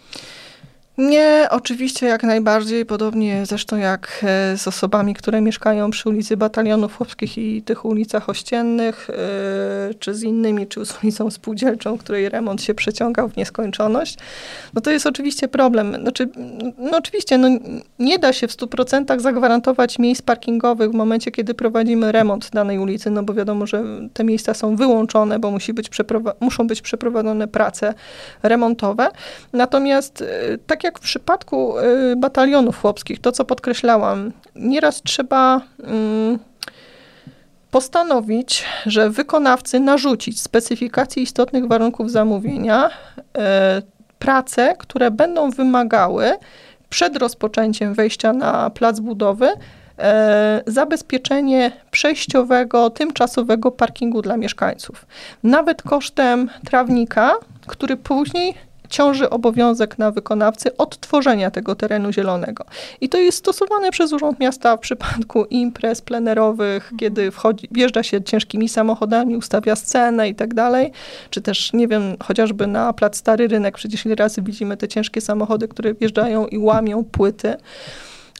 Nie, 0.98 1.46
oczywiście 1.50 2.06
jak 2.06 2.22
najbardziej, 2.22 2.86
podobnie 2.86 3.46
zresztą 3.46 3.76
jak 3.76 4.20
e, 4.22 4.56
z 4.56 4.68
osobami, 4.68 5.14
które 5.14 5.40
mieszkają 5.40 5.90
przy 5.90 6.08
ulicy 6.08 6.36
Batalionów 6.36 6.96
Chłopskich 6.96 7.38
i 7.38 7.62
tych 7.62 7.84
ulicach 7.84 8.28
ościennych, 8.28 9.10
e, 9.10 9.94
czy 9.94 10.14
z 10.14 10.22
innymi, 10.22 10.66
czy 10.66 10.86
z 10.86 11.02
ulicą 11.02 11.30
Spółdzielczą, 11.30 11.98
której 11.98 12.28
remont 12.28 12.62
się 12.62 12.74
przeciągał 12.74 13.28
w 13.28 13.36
nieskończoność, 13.36 14.18
no 14.74 14.80
to 14.80 14.90
jest 14.90 15.06
oczywiście 15.06 15.48
problem. 15.48 15.96
Znaczy, 16.02 16.28
no 16.78 16.98
oczywiście, 16.98 17.38
no 17.38 17.48
nie 17.98 18.18
da 18.18 18.32
się 18.32 18.48
w 18.48 18.52
100% 18.52 19.20
zagwarantować 19.20 19.98
miejsc 19.98 20.22
parkingowych 20.22 20.90
w 20.90 20.94
momencie, 20.94 21.30
kiedy 21.30 21.54
prowadzimy 21.54 22.12
remont 22.12 22.50
danej 22.50 22.78
ulicy, 22.78 23.10
no 23.10 23.22
bo 23.22 23.34
wiadomo, 23.34 23.66
że 23.66 23.84
te 24.12 24.24
miejsca 24.24 24.54
są 24.54 24.76
wyłączone, 24.76 25.38
bo 25.38 25.50
musi 25.50 25.72
być 25.72 25.90
muszą 26.40 26.66
być 26.66 26.82
przeprowadzone 26.82 27.48
prace 27.48 27.94
remontowe. 28.42 29.08
Natomiast 29.52 30.22
e, 30.22 30.58
tak 30.66 30.87
jak 30.88 30.98
w 30.98 31.02
przypadku 31.02 31.78
y, 31.78 32.16
batalionów 32.16 32.80
chłopskich, 32.80 33.20
to 33.20 33.32
co 33.32 33.44
podkreślałam, 33.44 34.32
nieraz 34.54 35.02
trzeba 35.02 35.60
mm, 35.84 36.38
postanowić, 37.70 38.64
że 38.86 39.10
wykonawcy 39.10 39.80
narzucić 39.80 40.40
specyfikacje 40.40 41.22
istotnych 41.22 41.66
warunków 41.66 42.10
zamówienia, 42.10 42.90
e, 43.38 43.82
prace, 44.18 44.74
które 44.78 45.10
będą 45.10 45.50
wymagały 45.50 46.32
przed 46.88 47.16
rozpoczęciem 47.16 47.94
wejścia 47.94 48.32
na 48.32 48.70
plac 48.70 49.00
budowy 49.00 49.48
e, 49.98 50.62
zabezpieczenie 50.66 51.72
przejściowego, 51.90 52.90
tymczasowego 52.90 53.70
parkingu 53.70 54.22
dla 54.22 54.36
mieszkańców. 54.36 55.06
Nawet 55.42 55.82
kosztem 55.82 56.50
trawnika, 56.64 57.34
który 57.66 57.96
później 57.96 58.54
ciąży 58.88 59.30
obowiązek 59.30 59.98
na 59.98 60.10
wykonawcy 60.10 60.76
odtworzenia 60.76 61.50
tego 61.50 61.74
terenu 61.74 62.12
zielonego. 62.12 62.64
I 63.00 63.08
to 63.08 63.18
jest 63.18 63.38
stosowane 63.38 63.90
przez 63.90 64.12
Urząd 64.12 64.40
Miasta 64.40 64.76
w 64.76 64.80
przypadku 64.80 65.44
imprez 65.44 66.02
plenerowych, 66.02 66.82
mhm. 66.82 66.98
kiedy 66.98 67.30
wchodzi, 67.30 67.68
wjeżdża 67.70 68.02
się 68.02 68.22
ciężkimi 68.22 68.68
samochodami, 68.68 69.36
ustawia 69.36 69.76
scenę 69.76 70.28
i 70.28 70.34
tak 70.34 70.54
dalej, 70.54 70.92
czy 71.30 71.40
też, 71.40 71.72
nie 71.72 71.88
wiem, 71.88 72.16
chociażby 72.22 72.66
na 72.66 72.92
plac 72.92 73.16
Stary 73.16 73.48
Rynek, 73.48 73.74
przecież 73.74 74.06
ile 74.06 74.14
razy 74.14 74.42
widzimy 74.42 74.76
te 74.76 74.88
ciężkie 74.88 75.20
samochody, 75.20 75.68
które 75.68 75.94
wjeżdżają 75.94 76.46
i 76.46 76.58
łamią 76.58 77.04
płyty. 77.04 77.56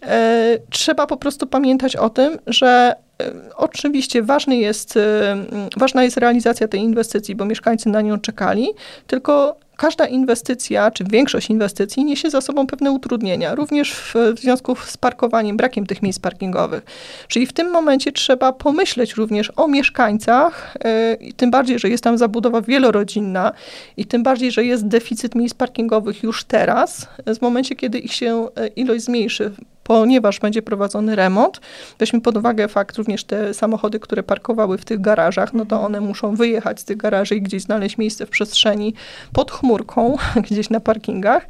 E, 0.03 0.59
trzeba 0.71 1.07
po 1.07 1.17
prostu 1.17 1.47
pamiętać 1.47 1.97
o 1.97 2.11
tym, 2.11 2.39
że 2.47 2.95
e, 3.23 3.33
oczywiście 3.57 4.23
ważny 4.23 4.57
jest, 4.57 4.97
e, 4.97 5.37
ważna 5.77 6.05
jest 6.05 6.17
realizacja 6.17 6.69
tej 6.69 6.81
inwestycji, 6.81 7.37
bo 7.37 7.45
mieszkańcy 7.45 7.89
na 7.89 8.01
nią 8.01 8.19
czekali, 8.19 8.69
tylko 9.07 9.57
każda 9.79 10.07
inwestycja, 10.07 10.91
czy 10.91 11.05
większość 11.05 11.51
inwestycji 11.51 12.05
niesie 12.05 12.31
za 12.31 12.41
sobą 12.41 12.67
pewne 12.67 12.93
utrudnienia, 12.93 13.55
również 13.55 13.93
w, 13.93 14.15
w 14.37 14.39
związku 14.39 14.77
z 14.77 14.97
parkowaniem, 14.97 15.57
brakiem 15.57 15.87
tych 15.87 16.03
miejsc 16.03 16.19
parkingowych. 16.19 16.83
Czyli 17.29 17.47
w 17.47 17.53
tym 17.53 17.71
momencie 17.71 18.13
trzeba 18.13 18.53
pomyśleć 18.53 19.15
również 19.15 19.53
o 19.57 19.69
mieszkańcach, 19.69 20.77
yy, 21.21 21.33
tym 21.33 21.51
bardziej, 21.51 21.79
że 21.79 21.89
jest 21.89 22.05
tam 22.05 22.19
zabudowa 22.19 22.63
wielorodzinna 22.63 23.53
i 23.97 24.05
tym 24.05 24.23
bardziej, 24.23 24.53
że 24.53 24.65
jest 24.65 24.87
deficyt 24.87 25.35
miejsc 25.35 25.55
parkingowych 25.55 26.23
już 26.23 26.45
teraz, 26.45 27.07
w 27.39 27.43
momencie, 27.43 27.77
kiedy 27.77 27.99
ich 27.99 28.13
się 28.13 28.49
ilość 28.77 29.05
zmniejszy 29.05 29.53
ponieważ 29.89 30.41
będzie 30.41 30.63
prowadzony 30.63 31.17
remont. 31.17 31.61
Weźmy 31.99 32.21
pod 32.21 32.37
uwagę 32.37 32.69
fakt 32.69 32.97
również 32.97 33.25
te 33.25 33.55
samochody, 33.55 34.01
które 34.01 34.23
parkowały 34.23 34.79
w 34.79 34.85
tych 34.85 35.01
garażach, 35.01 35.55
no 35.55 35.67
to 35.67 35.77
mhm. 35.77 35.85
one 35.85 36.01
muszą 36.01 36.35
wyjechać 36.35 36.81
z 36.81 36.85
tych 36.85 36.97
garaży 36.97 37.37
i 37.37 37.43
gdzieś 37.43 37.63
znaleźć 37.63 37.99
miejsce 37.99 38.27
w 38.27 38.31
przestrzeni 38.31 38.95
pod 39.33 39.51
chmurką, 39.51 40.17
gdzieś 40.51 40.71
na 40.71 40.81
parkingach. 40.81 41.47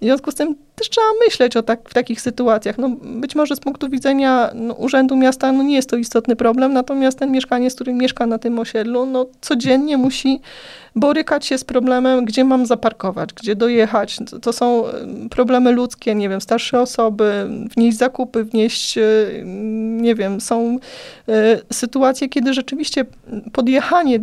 W 0.00 0.04
związku 0.04 0.30
z 0.30 0.34
tym 0.34 0.65
też 0.76 0.90
trzeba 0.90 1.06
myśleć 1.26 1.56
o 1.56 1.62
tak, 1.62 1.88
w 1.88 1.94
takich 1.94 2.20
sytuacjach. 2.20 2.78
No, 2.78 2.88
być 3.02 3.34
może 3.34 3.56
z 3.56 3.60
punktu 3.60 3.88
widzenia 3.88 4.50
no, 4.54 4.74
Urzędu 4.74 5.16
Miasta 5.16 5.52
no, 5.52 5.62
nie 5.62 5.74
jest 5.74 5.90
to 5.90 5.96
istotny 5.96 6.36
problem, 6.36 6.72
natomiast 6.72 7.18
ten 7.18 7.32
mieszkaniec, 7.32 7.74
który 7.74 7.92
mieszka 7.92 8.26
na 8.26 8.38
tym 8.38 8.58
osiedlu, 8.58 9.06
no, 9.06 9.26
codziennie 9.40 9.96
musi 9.96 10.40
borykać 10.96 11.46
się 11.46 11.58
z 11.58 11.64
problemem, 11.64 12.24
gdzie 12.24 12.44
mam 12.44 12.66
zaparkować, 12.66 13.32
gdzie 13.32 13.56
dojechać. 13.56 14.16
To, 14.30 14.38
to 14.38 14.52
są 14.52 14.84
problemy 15.30 15.72
ludzkie, 15.72 16.14
nie 16.14 16.28
wiem, 16.28 16.40
starsze 16.40 16.80
osoby, 16.80 17.48
wnieść 17.76 17.98
zakupy, 17.98 18.44
wnieść, 18.44 18.98
e, 18.98 19.02
nie 20.00 20.14
wiem, 20.14 20.40
są 20.40 20.78
y, 21.28 21.32
sytuacje, 21.72 22.28
kiedy 22.28 22.54
rzeczywiście 22.54 23.04
podjechanie 23.52 24.20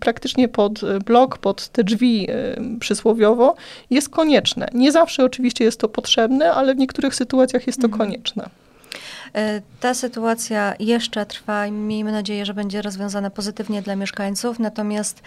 praktycznie 0.00 0.48
pod 0.48 0.80
blok, 1.04 1.38
pod 1.38 1.68
te 1.68 1.84
drzwi 1.84 2.30
y, 2.30 2.78
przysłowiowo 2.78 3.54
jest 3.90 4.08
konieczne. 4.08 4.68
Nie 4.74 4.92
zawsze 4.92 5.24
oczywiście 5.24 5.64
jest 5.64 5.73
to 5.80 5.88
potrzebne, 5.88 6.52
ale 6.52 6.74
w 6.74 6.78
niektórych 6.78 7.14
sytuacjach 7.14 7.66
jest 7.66 7.80
to 7.80 7.86
mhm. 7.86 7.98
konieczne. 7.98 8.50
Ta 9.80 9.94
sytuacja 9.94 10.74
jeszcze 10.78 11.26
trwa 11.26 11.66
i 11.66 11.72
miejmy 11.72 12.12
nadzieję, 12.12 12.46
że 12.46 12.54
będzie 12.54 12.82
rozwiązana 12.82 13.30
pozytywnie 13.30 13.82
dla 13.82 13.96
mieszkańców. 13.96 14.58
Natomiast 14.58 15.22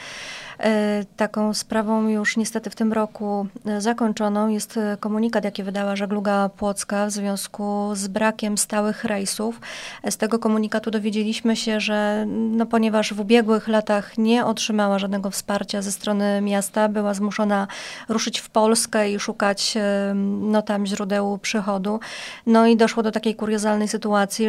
E, 0.60 1.06
taką 1.18 1.54
sprawą 1.54 2.08
już 2.08 2.38
niestety 2.38 2.70
w 2.70 2.76
tym 2.76 2.94
roku 2.94 3.48
e, 3.66 3.82
zakończoną 3.82 4.48
jest 4.48 4.78
e, 4.78 4.98
komunikat, 5.00 5.44
jaki 5.44 5.64
wydała 5.64 5.96
żegluga 5.96 6.50
płocka 6.50 7.06
w 7.06 7.12
związku 7.12 7.90
z 7.94 8.08
brakiem 8.08 8.58
stałych 8.58 9.04
rejsów. 9.04 9.62
Z 10.10 10.18
tego 10.18 10.40
komunikatu 10.40 10.92
dowiedzieliśmy 10.92 11.56
się, 11.56 11.80
że 11.80 12.26
no, 12.28 12.66
ponieważ 12.66 13.14
w 13.14 13.20
ubiegłych 13.20 13.68
latach 13.68 14.18
nie 14.18 14.46
otrzymała 14.46 15.00
żadnego 15.00 15.32
wsparcia 15.32 15.82
ze 15.82 15.92
strony 15.92 16.42
miasta, 16.42 16.90
była 16.90 17.14
zmuszona 17.14 17.68
ruszyć 18.10 18.40
w 18.40 18.50
Polskę 18.50 19.12
i 19.12 19.20
szukać 19.20 19.78
no, 20.42 20.62
tam 20.62 20.86
źródeł 20.86 21.38
przychodu. 21.38 22.00
No 22.46 22.68
i 22.68 22.78
doszło 22.78 23.04
do 23.04 23.12
takiej 23.12 23.36
kuriozalnej 23.36 23.88
sytuacji, 23.88 23.97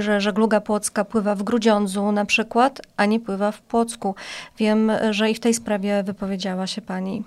że 0.01 0.21
żegluga 0.21 0.61
płocka 0.61 1.05
pływa 1.05 1.35
w 1.35 1.43
Grudziądzu 1.43 2.13
na 2.13 2.25
przykład, 2.25 2.81
a 2.97 3.07
nie 3.07 3.21
pływa 3.21 3.53
w 3.53 3.61
Płocku. 3.61 4.15
Wiem, 4.59 4.93
że 5.11 5.31
i 5.31 5.35
w 5.35 5.41
tej 5.41 5.55
sprawie 5.55 6.03
wypowiedziała 6.03 6.67
się 6.67 6.83
pani? 6.83 7.25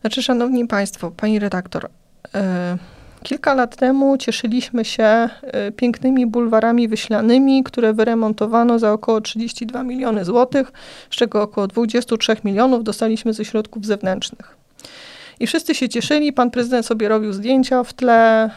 Znaczy, 0.00 0.22
szanowni 0.22 0.66
państwo, 0.66 1.10
pani 1.10 1.38
redaktor, 1.38 1.88
e, 2.34 2.78
Kilka 3.22 3.54
lat 3.54 3.76
temu 3.76 4.16
cieszyliśmy 4.16 4.84
się 4.84 5.04
e, 5.04 5.28
pięknymi 5.76 6.26
bulwarami 6.26 6.88
wyślanymi, 6.88 7.64
które 7.64 7.92
wyremontowano 7.92 8.78
za 8.78 8.92
około 8.92 9.20
32 9.20 9.82
miliony 9.82 10.24
złotych, 10.24 10.72
z 11.10 11.16
czego 11.16 11.42
około 11.42 11.66
23 11.66 12.36
milionów 12.44 12.84
dostaliśmy 12.84 13.32
ze 13.32 13.44
środków 13.44 13.86
zewnętrznych. 13.86 14.56
I 15.42 15.46
wszyscy 15.46 15.74
się 15.74 15.88
cieszyli, 15.88 16.32
pan 16.32 16.50
prezydent 16.50 16.86
sobie 16.86 17.08
robił 17.08 17.32
zdjęcia 17.32 17.84
w 17.84 17.92
tle, 17.92 18.50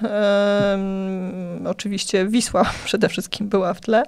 oczywiście 1.66 2.28
Wisła 2.28 2.66
przede 2.86 3.10
wszystkim 3.10 3.48
była 3.48 3.74
w 3.74 3.82
tle. 3.82 4.04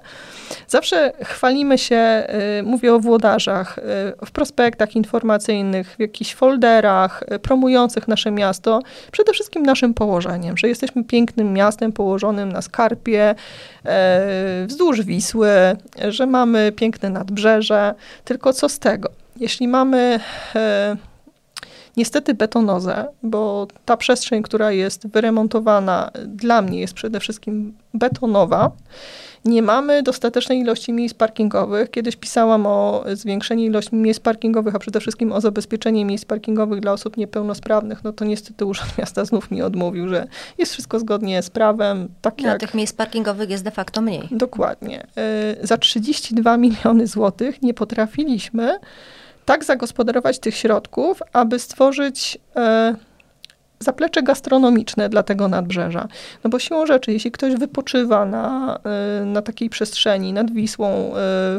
Zawsze 0.68 1.12
chwalimy 1.24 1.78
się, 1.78 2.26
y, 2.60 2.62
mówię 2.62 2.94
o 2.94 3.00
włodarzach, 3.00 3.78
y, 3.78 3.82
w 4.26 4.30
prospektach 4.30 4.96
informacyjnych, 4.96 5.96
w 5.96 6.00
jakichś 6.00 6.34
folderach 6.34 7.22
y, 7.32 7.38
promujących 7.38 8.08
nasze 8.08 8.30
miasto, 8.30 8.80
przede 9.12 9.32
wszystkim 9.32 9.62
naszym 9.62 9.94
położeniem, 9.94 10.56
że 10.56 10.68
jesteśmy 10.68 11.04
pięknym 11.04 11.52
miastem 11.52 11.92
położonym 11.92 12.52
na 12.52 12.62
skarpie, 12.62 13.34
wzdłuż 14.66 15.02
Wisły, 15.02 15.50
że 16.08 16.26
mamy 16.26 16.72
piękne 16.72 17.10
nadbrzeże, 17.10 17.94
tylko 18.24 18.52
co 18.52 18.68
z 18.68 18.78
tego? 18.78 19.08
Jeśli 19.36 19.68
mamy 19.68 20.20
niestety 21.98 22.34
betonozę, 22.34 23.06
bo 23.22 23.66
ta 23.84 23.96
przestrzeń, 23.96 24.42
która 24.42 24.72
jest 24.72 25.08
wyremontowana, 25.08 26.10
dla 26.26 26.62
mnie 26.62 26.80
jest 26.80 26.94
przede 26.94 27.20
wszystkim 27.20 27.76
betonowa. 27.94 28.70
Nie 29.44 29.62
mamy 29.62 30.02
dostatecznej 30.02 30.58
ilości 30.58 30.92
miejsc 30.92 31.14
parkingowych. 31.14 31.90
Kiedyś 31.90 32.16
pisałam 32.16 32.66
o 32.66 33.04
zwiększeniu 33.12 33.64
ilości 33.64 33.96
miejsc 33.96 34.20
parkingowych, 34.20 34.74
a 34.74 34.78
przede 34.78 35.00
wszystkim 35.00 35.32
o 35.32 35.40
zabezpieczenie 35.40 36.04
miejsc 36.04 36.24
parkingowych 36.24 36.80
dla 36.80 36.92
osób 36.92 37.16
niepełnosprawnych. 37.16 38.04
No 38.04 38.12
to 38.12 38.24
niestety 38.24 38.64
Urząd 38.64 38.98
Miasta 38.98 39.24
znów 39.24 39.50
mi 39.50 39.62
odmówił, 39.62 40.08
że 40.08 40.26
jest 40.58 40.72
wszystko 40.72 40.98
zgodnie 40.98 41.42
z 41.42 41.50
prawem. 41.50 42.08
Tak 42.20 42.34
no, 42.42 42.48
jak... 42.48 42.60
tych 42.60 42.74
miejsc 42.74 42.92
parkingowych 42.92 43.50
jest 43.50 43.64
de 43.64 43.70
facto 43.70 44.00
mniej. 44.00 44.28
Dokładnie. 44.30 45.06
Y, 45.62 45.66
za 45.66 45.78
32 45.78 46.56
miliony 46.56 47.06
złotych 47.06 47.62
nie 47.62 47.74
potrafiliśmy 47.74 48.78
tak 49.48 49.64
zagospodarować 49.64 50.38
tych 50.38 50.56
środków, 50.56 51.22
aby 51.32 51.58
stworzyć 51.58 52.38
e, 52.56 52.94
zaplecze 53.80 54.22
gastronomiczne 54.22 55.08
dla 55.08 55.22
tego 55.22 55.48
nadbrzeża. 55.48 56.08
No 56.44 56.50
bo 56.50 56.58
siłą 56.58 56.86
rzeczy, 56.86 57.12
jeśli 57.12 57.30
ktoś 57.30 57.54
wypoczywa 57.54 58.26
na, 58.26 58.78
e, 59.20 59.24
na 59.24 59.42
takiej 59.42 59.70
przestrzeni 59.70 60.32
nad 60.32 60.50
Wisłą 60.50 60.88
e, 60.88 61.10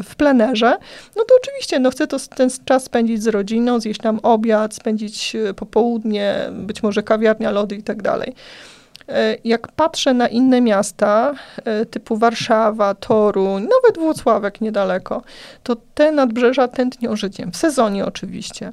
w 0.02 0.14
plenerze, 0.16 0.76
no 1.16 1.24
to 1.24 1.34
oczywiście 1.42 1.80
no 1.80 1.90
chce 1.90 2.06
to, 2.06 2.16
ten 2.36 2.50
czas 2.64 2.84
spędzić 2.84 3.22
z 3.22 3.26
rodziną, 3.26 3.80
zjeść 3.80 4.00
tam 4.00 4.20
obiad, 4.22 4.74
spędzić 4.74 5.36
e, 5.36 5.54
popołudnie, 5.54 6.34
być 6.52 6.82
może 6.82 7.02
kawiarnia, 7.02 7.50
lody 7.50 7.76
i 7.76 7.82
tak 7.82 8.02
dalej. 8.02 8.34
E, 9.10 9.36
jak 9.44 9.72
patrzę 9.72 10.14
na 10.14 10.28
inne 10.28 10.60
miasta, 10.60 11.34
e, 11.64 11.86
typu 11.86 12.16
Warszawa, 12.16 12.94
Toruń, 12.94 13.62
nawet 13.62 13.98
Włocławek 13.98 14.60
niedaleko, 14.60 15.22
to 15.62 15.76
te 15.94 16.12
nadbrzeża 16.12 16.68
tętnią 16.68 17.16
życiem. 17.16 17.52
W 17.52 17.56
sezonie 17.56 18.06
oczywiście. 18.06 18.72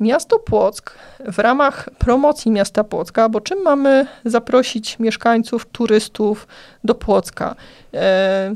Miasto 0.00 0.38
Płock 0.38 0.98
w 1.20 1.38
ramach 1.38 1.88
promocji 1.98 2.50
miasta 2.50 2.84
Płocka, 2.84 3.28
bo 3.28 3.40
czym 3.40 3.62
mamy 3.62 4.06
zaprosić 4.24 4.98
mieszkańców, 4.98 5.66
turystów 5.66 6.46
do 6.84 6.94
Płocka? 6.94 7.54
E, 7.94 8.54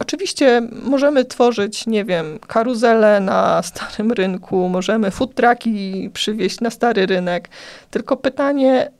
Oczywiście 0.00 0.62
możemy 0.82 1.24
tworzyć, 1.24 1.86
nie 1.86 2.04
wiem, 2.04 2.38
karuzele 2.46 3.20
na 3.20 3.62
starym 3.62 4.12
rynku, 4.12 4.68
możemy 4.68 5.10
food 5.10 5.30
przywieźć 6.12 6.60
na 6.60 6.70
stary 6.70 7.06
rynek, 7.06 7.48
tylko 7.90 8.16
pytanie, 8.16 8.90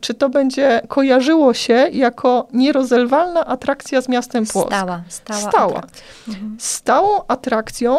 czy 0.00 0.14
to 0.14 0.28
będzie 0.28 0.80
kojarzyło 0.88 1.54
się 1.54 1.88
jako 1.92 2.48
nierozerwalna 2.52 3.46
atrakcja 3.46 4.00
z 4.00 4.08
miastem 4.08 4.46
Płock. 4.46 4.68
Stała, 4.68 5.02
stała. 5.08 5.50
stała. 5.50 5.82
Mhm. 6.28 6.56
Stałą 6.58 7.20
atrakcją 7.28 7.98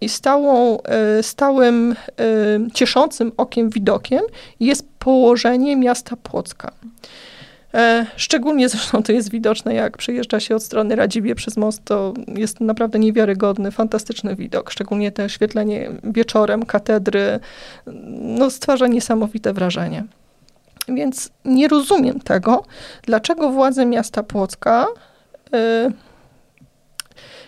i 0.00 0.08
stałą, 0.08 0.82
e, 0.82 1.22
stałym, 1.22 1.96
e, 2.20 2.70
cieszącym 2.74 3.32
okiem 3.36 3.70
widokiem 3.70 4.20
jest 4.60 4.88
położenie 4.98 5.76
miasta 5.76 6.16
Płocka. 6.16 6.72
E, 7.74 8.06
szczególnie 8.16 8.68
zresztą 8.68 9.02
to 9.02 9.12
jest 9.12 9.30
widoczne, 9.30 9.74
jak 9.74 9.96
przejeżdża 9.96 10.40
się 10.40 10.56
od 10.56 10.62
strony 10.62 10.96
Radziwie 10.96 11.34
przez 11.34 11.56
most, 11.56 11.84
to 11.84 12.14
jest 12.28 12.60
naprawdę 12.60 12.98
niewiarygodny, 12.98 13.70
fantastyczny 13.70 14.36
widok. 14.36 14.70
Szczególnie 14.70 15.12
to 15.12 15.22
oświetlenie 15.22 15.90
wieczorem 16.04 16.66
katedry 16.66 17.40
no, 18.20 18.50
stwarza 18.50 18.86
niesamowite 18.86 19.52
wrażenie. 19.52 20.04
Więc 20.88 21.30
nie 21.44 21.68
rozumiem 21.68 22.20
tego, 22.20 22.64
dlaczego 23.02 23.50
władze 23.50 23.86
miasta 23.86 24.22
Płocka 24.22 24.86
y, 25.54 25.92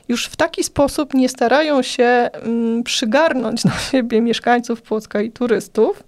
już 0.08 0.26
w 0.26 0.36
taki 0.36 0.64
sposób 0.64 1.14
nie 1.14 1.28
starają 1.28 1.82
się 1.82 2.04
mm, 2.04 2.82
przygarnąć 2.82 3.64
na 3.64 3.78
siebie 3.90 4.20
mieszkańców 4.20 4.82
Płocka 4.82 5.20
i 5.20 5.30
turystów, 5.30 6.04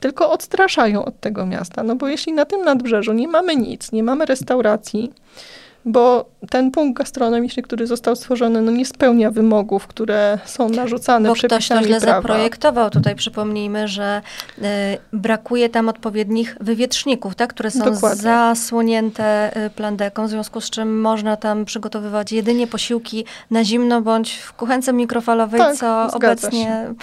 tylko 0.00 0.30
odstraszają 0.30 1.04
od 1.04 1.20
tego 1.20 1.46
miasta. 1.46 1.82
No 1.82 1.96
bo 1.96 2.08
jeśli 2.08 2.32
na 2.32 2.44
tym 2.44 2.64
nadbrzeżu 2.64 3.12
nie 3.12 3.28
mamy 3.28 3.56
nic, 3.56 3.92
nie 3.92 4.02
mamy 4.02 4.26
restauracji, 4.26 5.12
bo 5.84 6.24
ten 6.50 6.70
punkt 6.70 6.98
gastronomiczny, 6.98 7.62
który 7.62 7.86
został 7.86 8.16
stworzony, 8.16 8.62
no 8.62 8.72
nie 8.72 8.86
spełnia 8.86 9.30
wymogów, 9.30 9.86
które 9.86 10.38
są 10.44 10.68
narzucane 10.68 11.28
bo 11.28 11.34
przepisami 11.34 11.60
ktoś 11.62 11.78
to 11.78 11.84
źle 11.84 12.00
zaprojektował. 12.00 12.90
Tutaj 12.90 13.16
przypomnijmy, 13.16 13.88
że 13.88 14.22
y, 14.58 14.62
brakuje 15.12 15.68
tam 15.68 15.88
odpowiednich 15.88 16.56
wywieczników, 16.60 17.34
tak, 17.34 17.50
które 17.50 17.70
są 17.70 17.84
Dokładnie. 17.84 18.22
zasłonięte 18.22 19.56
y, 19.66 19.70
plandeką, 19.70 20.26
w 20.26 20.30
związku 20.30 20.60
z 20.60 20.70
czym 20.70 21.00
można 21.00 21.36
tam 21.36 21.64
przygotowywać 21.64 22.32
jedynie 22.32 22.66
posiłki 22.66 23.24
na 23.50 23.64
zimno 23.64 24.02
bądź 24.02 24.32
w 24.36 24.52
kuchence 24.52 24.92
mikrofalowej, 24.92 25.60
Tak, 25.60 25.76
co 25.76 26.08
obecnie 26.12 26.64
się. 26.64 26.94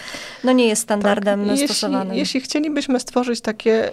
no, 0.43 0.51
nie 0.51 0.67
jest 0.67 0.81
standardem 0.81 1.47
Tak. 1.47 1.57
Stosowanym. 1.57 2.07
Jeśli, 2.07 2.19
jeśli 2.19 2.41
chcielibyśmy 2.41 2.99
stworzyć 2.99 3.41
takie 3.41 3.89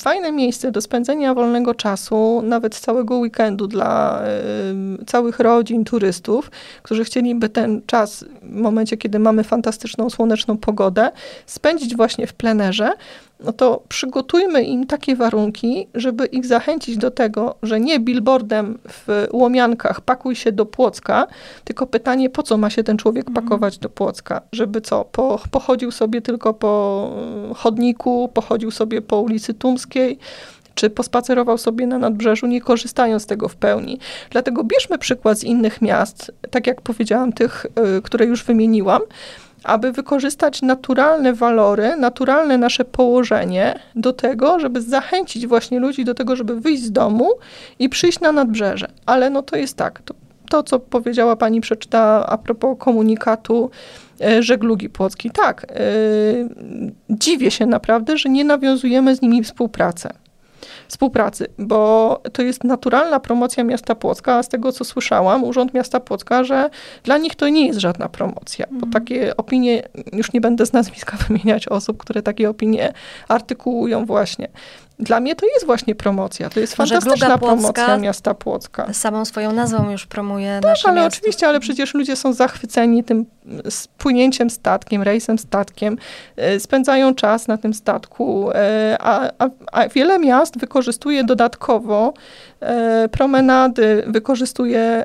fajne 0.00 0.32
miejsce 0.32 0.72
do 0.72 0.80
spędzenia 0.80 1.34
wolnego 1.34 1.74
czasu, 1.74 2.42
nawet 2.44 2.74
całego 2.74 3.18
weekendu 3.18 3.66
dla 3.66 4.22
y, 5.00 5.04
całych 5.04 5.38
rodzin, 5.40 5.84
turystów, 5.84 6.50
którzy 6.82 7.04
chcieliby 7.04 7.48
ten 7.48 7.82
czas 7.86 8.24
w 8.42 8.54
momencie, 8.54 8.96
kiedy 8.96 9.18
mamy 9.18 9.44
fantastyczną, 9.44 10.10
słoneczną 10.10 10.58
pogodę, 10.58 11.10
spędzić 11.46 11.96
właśnie 11.96 12.26
w 12.26 12.32
plenerze, 12.32 12.92
no 13.44 13.52
to 13.52 13.82
przygotujmy 13.88 14.62
im 14.62 14.86
takie 14.86 15.16
warunki, 15.16 15.88
żeby 15.94 16.26
ich 16.26 16.46
zachęcić 16.46 16.96
do 16.96 17.10
tego, 17.10 17.54
że 17.62 17.80
nie 17.80 18.00
billboardem 18.00 18.78
w 18.88 19.28
Łomiankach 19.32 20.00
pakuj 20.00 20.34
się 20.34 20.52
do 20.52 20.66
Płocka, 20.66 21.26
tylko 21.64 21.86
pytanie, 21.86 22.30
po 22.30 22.42
co 22.42 22.56
ma 22.56 22.70
się 22.70 22.84
ten 22.84 22.96
człowiek 22.96 23.30
pakować 23.30 23.78
do 23.78 23.88
Płocka? 23.88 24.40
Żeby 24.52 24.80
co, 24.80 25.04
po, 25.04 25.40
pochodził 25.50 25.90
sobie 25.90 26.22
tylko 26.22 26.54
po 26.54 27.10
y, 27.50 27.54
chodniku, 27.54 28.30
pochodził 28.34 28.70
sobie 28.70 29.02
po 29.02 29.20
ulicy 29.20 29.54
Tumskiej, 29.54 30.18
czy 30.74 30.90
pospacerował 30.90 31.58
sobie 31.58 31.86
na 31.86 31.98
nadbrzeżu, 31.98 32.46
nie 32.46 32.60
korzystając 32.60 33.22
z 33.22 33.26
tego 33.26 33.48
w 33.48 33.56
pełni. 33.56 33.98
Dlatego 34.30 34.64
bierzmy 34.64 34.98
przykład 34.98 35.38
z 35.38 35.44
innych 35.44 35.82
miast, 35.82 36.32
tak 36.50 36.66
jak 36.66 36.80
powiedziałam, 36.80 37.32
tych, 37.32 37.66
y, 37.98 38.02
które 38.02 38.26
już 38.26 38.44
wymieniłam, 38.44 39.02
aby 39.64 39.92
wykorzystać 39.92 40.62
naturalne 40.62 41.32
walory, 41.32 41.96
naturalne 41.96 42.58
nasze 42.58 42.84
położenie 42.84 43.78
do 43.94 44.12
tego, 44.12 44.60
żeby 44.60 44.82
zachęcić 44.82 45.46
właśnie 45.46 45.80
ludzi 45.80 46.04
do 46.04 46.14
tego, 46.14 46.36
żeby 46.36 46.60
wyjść 46.60 46.82
z 46.82 46.92
domu 46.92 47.30
i 47.78 47.88
przyjść 47.88 48.20
na 48.20 48.32
nadbrzeże. 48.32 48.88
Ale 49.06 49.30
no 49.30 49.42
to 49.42 49.56
jest 49.56 49.76
tak, 49.76 50.02
to, 50.02 50.14
to 50.50 50.62
co 50.62 50.78
powiedziała 50.78 51.36
pani, 51.36 51.60
przeczytała 51.60 52.26
a 52.26 52.38
propos 52.38 52.76
komunikatu 52.78 53.70
e, 54.20 54.42
żeglugi 54.42 54.88
płockiej. 54.88 55.30
Tak, 55.30 55.66
e, 55.70 55.74
dziwię 57.10 57.50
się 57.50 57.66
naprawdę, 57.66 58.18
że 58.18 58.28
nie 58.28 58.44
nawiązujemy 58.44 59.16
z 59.16 59.22
nimi 59.22 59.42
współpracę 59.42 60.21
współpracy, 60.92 61.46
bo 61.58 62.20
to 62.32 62.42
jest 62.42 62.64
naturalna 62.64 63.20
promocja 63.20 63.64
miasta 63.64 63.94
Płocka, 63.94 64.34
a 64.34 64.42
z 64.42 64.48
tego 64.48 64.72
co 64.72 64.84
słyszałam, 64.84 65.44
Urząd 65.44 65.74
Miasta 65.74 66.00
Płocka, 66.00 66.44
że 66.44 66.70
dla 67.04 67.18
nich 67.18 67.34
to 67.34 67.48
nie 67.48 67.66
jest 67.66 67.80
żadna 67.80 68.08
promocja, 68.08 68.66
bo 68.70 68.86
takie 68.86 69.36
opinie, 69.36 69.82
już 70.12 70.32
nie 70.32 70.40
będę 70.40 70.66
z 70.66 70.72
nazwiska 70.72 71.16
wymieniać 71.28 71.68
osób, 71.68 71.98
które 71.98 72.22
takie 72.22 72.50
opinie 72.50 72.92
artykułują 73.28 74.06
właśnie. 74.06 74.48
Dla 75.02 75.20
mnie 75.20 75.36
to 75.36 75.46
jest 75.46 75.66
właśnie 75.66 75.94
promocja, 75.94 76.50
to 76.50 76.60
jest 76.60 76.74
fantastyczna 76.74 77.38
promocja 77.38 77.96
miasta 77.96 78.34
Płocka. 78.34 78.92
Samą 78.92 79.24
swoją 79.24 79.52
nazwą 79.52 79.90
już 79.90 80.06
promuje 80.06 80.58
Tak, 80.62 80.70
nasze 80.70 80.88
ale 80.88 81.00
miasto. 81.00 81.18
oczywiście, 81.18 81.48
ale 81.48 81.60
przecież 81.60 81.94
ludzie 81.94 82.16
są 82.16 82.32
zachwyceni 82.32 83.04
tym 83.04 83.26
płynięciem 83.98 84.50
statkiem, 84.50 85.02
rejsem 85.02 85.38
statkiem, 85.38 85.98
e, 86.36 86.60
spędzają 86.60 87.14
czas 87.14 87.48
na 87.48 87.58
tym 87.58 87.74
statku, 87.74 88.50
e, 88.50 88.96
a, 89.00 89.30
a, 89.38 89.48
a 89.72 89.88
wiele 89.88 90.18
miast 90.18 90.58
wykorzystuje 90.58 91.24
dodatkowo 91.24 92.14
e, 92.60 93.08
promenady, 93.08 94.04
wykorzystuje 94.06 95.04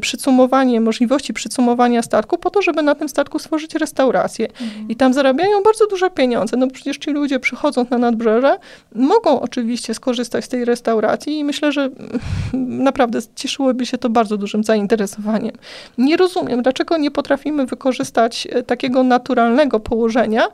przycumowanie, 0.00 0.80
możliwości 0.80 1.32
przycumowania 1.32 2.02
statku 2.02 2.38
po 2.38 2.50
to, 2.50 2.62
żeby 2.62 2.82
na 2.82 2.94
tym 2.94 3.08
statku 3.08 3.38
stworzyć 3.38 3.74
restaurację. 3.74 4.48
I 4.88 4.96
tam 4.96 5.12
zarabiają 5.12 5.62
bardzo 5.62 5.86
duże 5.86 6.10
pieniądze. 6.10 6.56
No 6.56 6.66
przecież 6.66 6.98
ci 6.98 7.10
ludzie 7.10 7.40
przychodząc 7.40 7.90
na 7.90 7.98
nadbrzeże 7.98 8.58
mogą 8.94 9.35
oczywiście 9.40 9.94
skorzystać 9.94 10.44
z 10.44 10.48
tej 10.48 10.64
restauracji 10.64 11.38
i 11.38 11.44
myślę, 11.44 11.72
że 11.72 11.82
mm, 11.82 12.82
naprawdę 12.84 13.18
cieszyłoby 13.34 13.86
się 13.86 13.98
to 13.98 14.10
bardzo 14.10 14.36
dużym 14.36 14.64
zainteresowaniem. 14.64 15.52
Nie 15.98 16.16
rozumiem, 16.16 16.62
dlaczego 16.62 16.96
nie 16.96 17.10
potrafimy 17.10 17.66
wykorzystać 17.66 18.48
e, 18.50 18.62
takiego 18.62 19.02
naturalnego 19.02 19.80
położenia, 19.80 20.48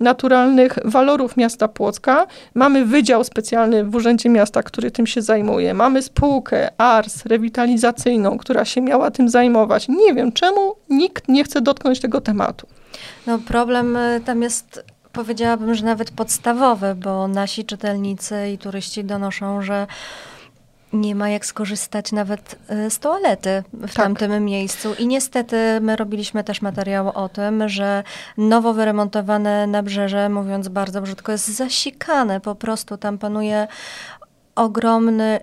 naturalnych 0.00 0.78
walorów 0.84 1.36
miasta 1.36 1.68
Płocka. 1.68 2.26
Mamy 2.54 2.84
wydział 2.84 3.24
specjalny 3.24 3.84
w 3.84 3.94
Urzędzie 3.94 4.28
Miasta, 4.28 4.62
który 4.62 4.90
tym 4.90 5.06
się 5.06 5.22
zajmuje. 5.22 5.74
Mamy 5.74 6.02
spółkę 6.02 6.70
ARS 6.78 7.26
rewitalizacyjną, 7.26 8.38
która 8.38 8.64
się 8.64 8.80
miała 8.80 9.10
tym 9.10 9.28
zajmować. 9.28 9.88
Nie 9.88 10.14
wiem, 10.14 10.32
czemu 10.32 10.74
nikt 10.88 11.28
nie 11.28 11.44
chce 11.44 11.60
dotknąć 11.60 12.00
tego 12.00 12.20
tematu. 12.20 12.66
No 13.26 13.38
problem 13.38 13.96
y, 13.96 14.20
tam 14.24 14.42
jest, 14.42 14.84
powiedziałabym, 15.16 15.74
że 15.74 15.84
nawet 15.84 16.10
podstawowy, 16.10 16.94
bo 16.94 17.28
nasi 17.28 17.64
czytelnicy 17.64 18.48
i 18.48 18.58
turyści 18.58 19.04
donoszą, 19.04 19.62
że 19.62 19.86
nie 20.92 21.14
ma 21.14 21.28
jak 21.28 21.46
skorzystać 21.46 22.12
nawet 22.12 22.56
y, 22.86 22.90
z 22.90 22.98
toalety 22.98 23.62
w 23.72 23.80
Tak. 23.80 23.92
tamtym 23.92 24.44
miejscu. 24.44 24.94
I 24.98 25.06
niestety 25.06 25.56
my 25.80 25.96
robiliśmy 25.96 26.44
też 26.44 26.62
materiał 26.62 27.08
o 27.08 27.28
tym, 27.28 27.68
że 27.68 28.02
nowo 28.36 28.74
wyremontowane 28.74 29.66
nabrzeże, 29.66 30.28
mówiąc 30.28 30.68
bardzo 30.68 31.02
brzydko, 31.02 31.32
jest 31.32 31.48
zasikane. 31.48 32.40
Po 32.40 32.54
prostu 32.54 32.96
tam 32.96 33.18
panuje 33.18 33.68
ogromny, 34.54 35.40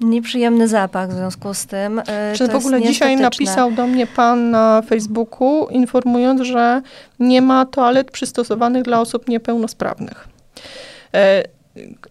nieprzyjemny 0.00 0.68
zapach 0.68 1.10
w 1.10 1.12
związku 1.12 1.54
z 1.54 1.66
tym. 1.66 1.98
y, 1.98 2.02
Czy 2.36 2.48
to 2.48 2.52
w 2.52 2.56
ogóle 2.66 2.82
dzisiaj 2.82 3.16
napisał 3.16 3.72
do 3.72 3.86
mnie 3.86 4.06
pan 4.06 4.50
na 4.50 4.82
Facebooku, 4.82 5.68
informując, 5.70 6.40
że 6.40 6.82
nie 7.18 7.42
ma 7.42 7.66
toalet 7.66 8.10
przystosowanych 8.10 8.82
dla 8.82 9.00
osób 9.00 9.28
niepełnosprawnych. 9.28 10.28
E, 11.14 11.42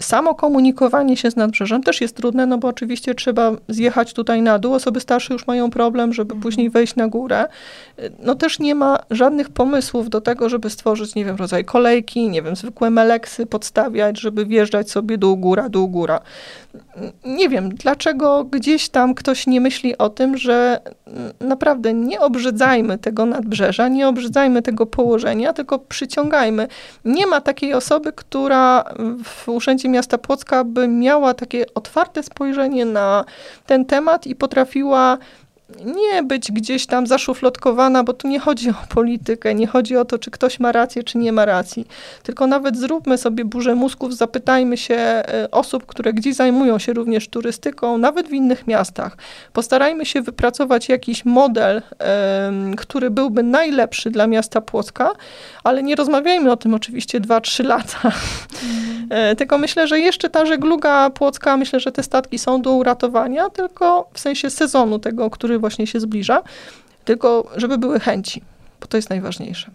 Samo 0.02 0.36
komunikowanie 0.36 1.18
się 1.18 1.32
z 1.32 1.36
nadbrzeżem 1.36 1.84
też 1.84 2.02
jest 2.02 2.16
trudne, 2.16 2.46
no 2.46 2.58
bo 2.58 2.68
oczywiście 2.68 3.16
trzeba 3.16 3.52
zjechać 3.68 4.14
tutaj 4.14 4.42
na 4.42 4.60
dół. 4.60 4.74
Osoby 4.74 5.00
starsze 5.00 5.34
już 5.34 5.48
mają 5.48 5.70
problem, 5.70 6.14
żeby 6.14 6.36
później 6.36 6.70
wejść 6.70 6.96
na 6.96 7.08
górę. 7.08 7.40
E, 7.98 8.10
No 8.24 8.36
też 8.36 8.60
nie 8.60 8.76
ma 8.76 9.00
żadnych 9.12 9.50
pomysłów 9.50 10.10
do 10.10 10.22
tego, 10.22 10.50
żeby 10.50 10.70
stworzyć, 10.70 11.16
nie 11.16 11.26
wiem, 11.26 11.36
rodzaj 11.36 11.66
kolejki, 11.66 12.30
nie 12.30 12.42
wiem, 12.42 12.56
zwykłe 12.56 12.90
meleksy 12.90 13.46
podstawiać, 13.46 14.20
żeby 14.20 14.46
wjeżdżać 14.46 14.92
sobie 14.92 15.18
dół, 15.18 15.38
góra, 15.38 15.70
dół, 15.70 15.88
góra. 15.88 16.20
Nie 17.26 17.50
wiem, 17.50 17.70
dlaczego 17.70 18.44
gdzieś 18.44 18.90
tam 18.90 19.16
ktoś 19.16 19.48
nie 19.48 19.62
myśli 19.62 19.98
o 19.98 20.10
tym, 20.10 20.38
że 20.38 20.80
naprawdę 21.40 21.94
nie 21.94 22.20
obrzydzajmy 22.20 22.98
tego 22.98 23.26
nadbrzeża, 23.26 23.88
nie 23.88 24.08
obrzydzajmy 24.08 24.62
tego 24.62 24.86
położenia, 24.86 25.54
tylko 25.54 25.80
przyciągajmy. 25.80 26.68
Nie 27.06 27.28
ma 27.28 27.42
takiej 27.42 27.74
osoby, 27.74 28.14
która 28.14 28.84
w 29.24 29.50
Urzędzie 29.50 29.90
Miasta 29.90 30.18
Płocka 30.18 30.64
by 30.64 30.88
miała 30.88 31.34
takie 31.34 31.66
otwarte 31.74 32.24
spojrzenie 32.24 32.86
na 32.86 33.26
ten 33.66 33.86
temat 33.86 34.28
i 34.28 34.36
potrafiła 34.36 35.18
nie 35.86 36.24
być 36.24 36.52
gdzieś 36.52 36.86
tam 36.86 37.08
zaszufladkowana, 37.08 38.04
bo 38.04 38.14
tu 38.14 38.28
nie 38.28 38.40
chodzi 38.40 38.70
o 38.70 38.74
politykę, 38.90 39.56
nie 39.56 39.68
chodzi 39.68 39.98
o 39.98 40.06
to, 40.06 40.20
czy 40.20 40.32
ktoś 40.32 40.60
ma 40.60 40.72
rację, 40.72 41.04
czy 41.04 41.18
nie 41.18 41.32
ma 41.32 41.46
racji. 41.46 41.88
Tylko 42.24 42.48
nawet 42.48 42.78
zróbmy 42.78 43.18
sobie 43.18 43.46
burzę 43.46 43.76
mózgów, 43.76 44.16
zapytajmy 44.16 44.78
się 44.78 44.96
e, 44.96 45.48
osób, 45.52 45.86
które 45.86 46.14
gdzieś 46.14 46.36
zajmują 46.36 46.80
się 46.80 46.94
również 46.94 47.28
turystyką, 47.28 47.98
nawet 47.98 48.28
w 48.28 48.34
innych 48.34 48.68
miastach. 48.68 49.18
Postarajmy 49.54 50.06
się 50.06 50.22
wypracować 50.22 50.90
jakiś 50.90 51.26
model, 51.26 51.82
który 52.78 53.10
byłby 53.10 53.44
najlepszy 53.44 54.10
dla 54.10 54.28
miasta 54.28 54.62
Płocka, 54.62 55.12
ale 55.64 55.84
nie 55.84 55.96
rozmawiajmy 55.96 56.52
o 56.52 56.58
tym 56.58 56.74
oczywiście 56.74 57.22
2-3 57.22 57.66
lata. 57.66 58.12
E, 59.10 59.36
Tylko 59.36 59.58
myślę, 59.58 59.88
że 59.88 60.00
jeszcze 60.00 60.30
ta 60.30 60.46
żegluga 60.46 61.10
płocka, 61.10 61.58
myślę, 61.58 61.80
że 61.80 61.92
te 61.92 62.04
statki 62.04 62.40
są 62.40 62.62
do 62.62 62.72
uratowania, 62.72 63.50
tylko 63.50 64.10
w 64.14 64.20
sensie 64.20 64.50
sezonu 64.50 65.00
tego, 65.00 65.30
który 65.30 65.59
właśnie 65.60 65.88
się 65.88 66.00
zbliża, 66.00 66.44
tylko 67.06 67.52
żeby 67.56 67.78
były 67.78 68.00
chęci, 68.00 68.42
bo 68.82 68.88
to 68.88 68.98
jest 68.98 69.10
najważniejsze. 69.10 69.72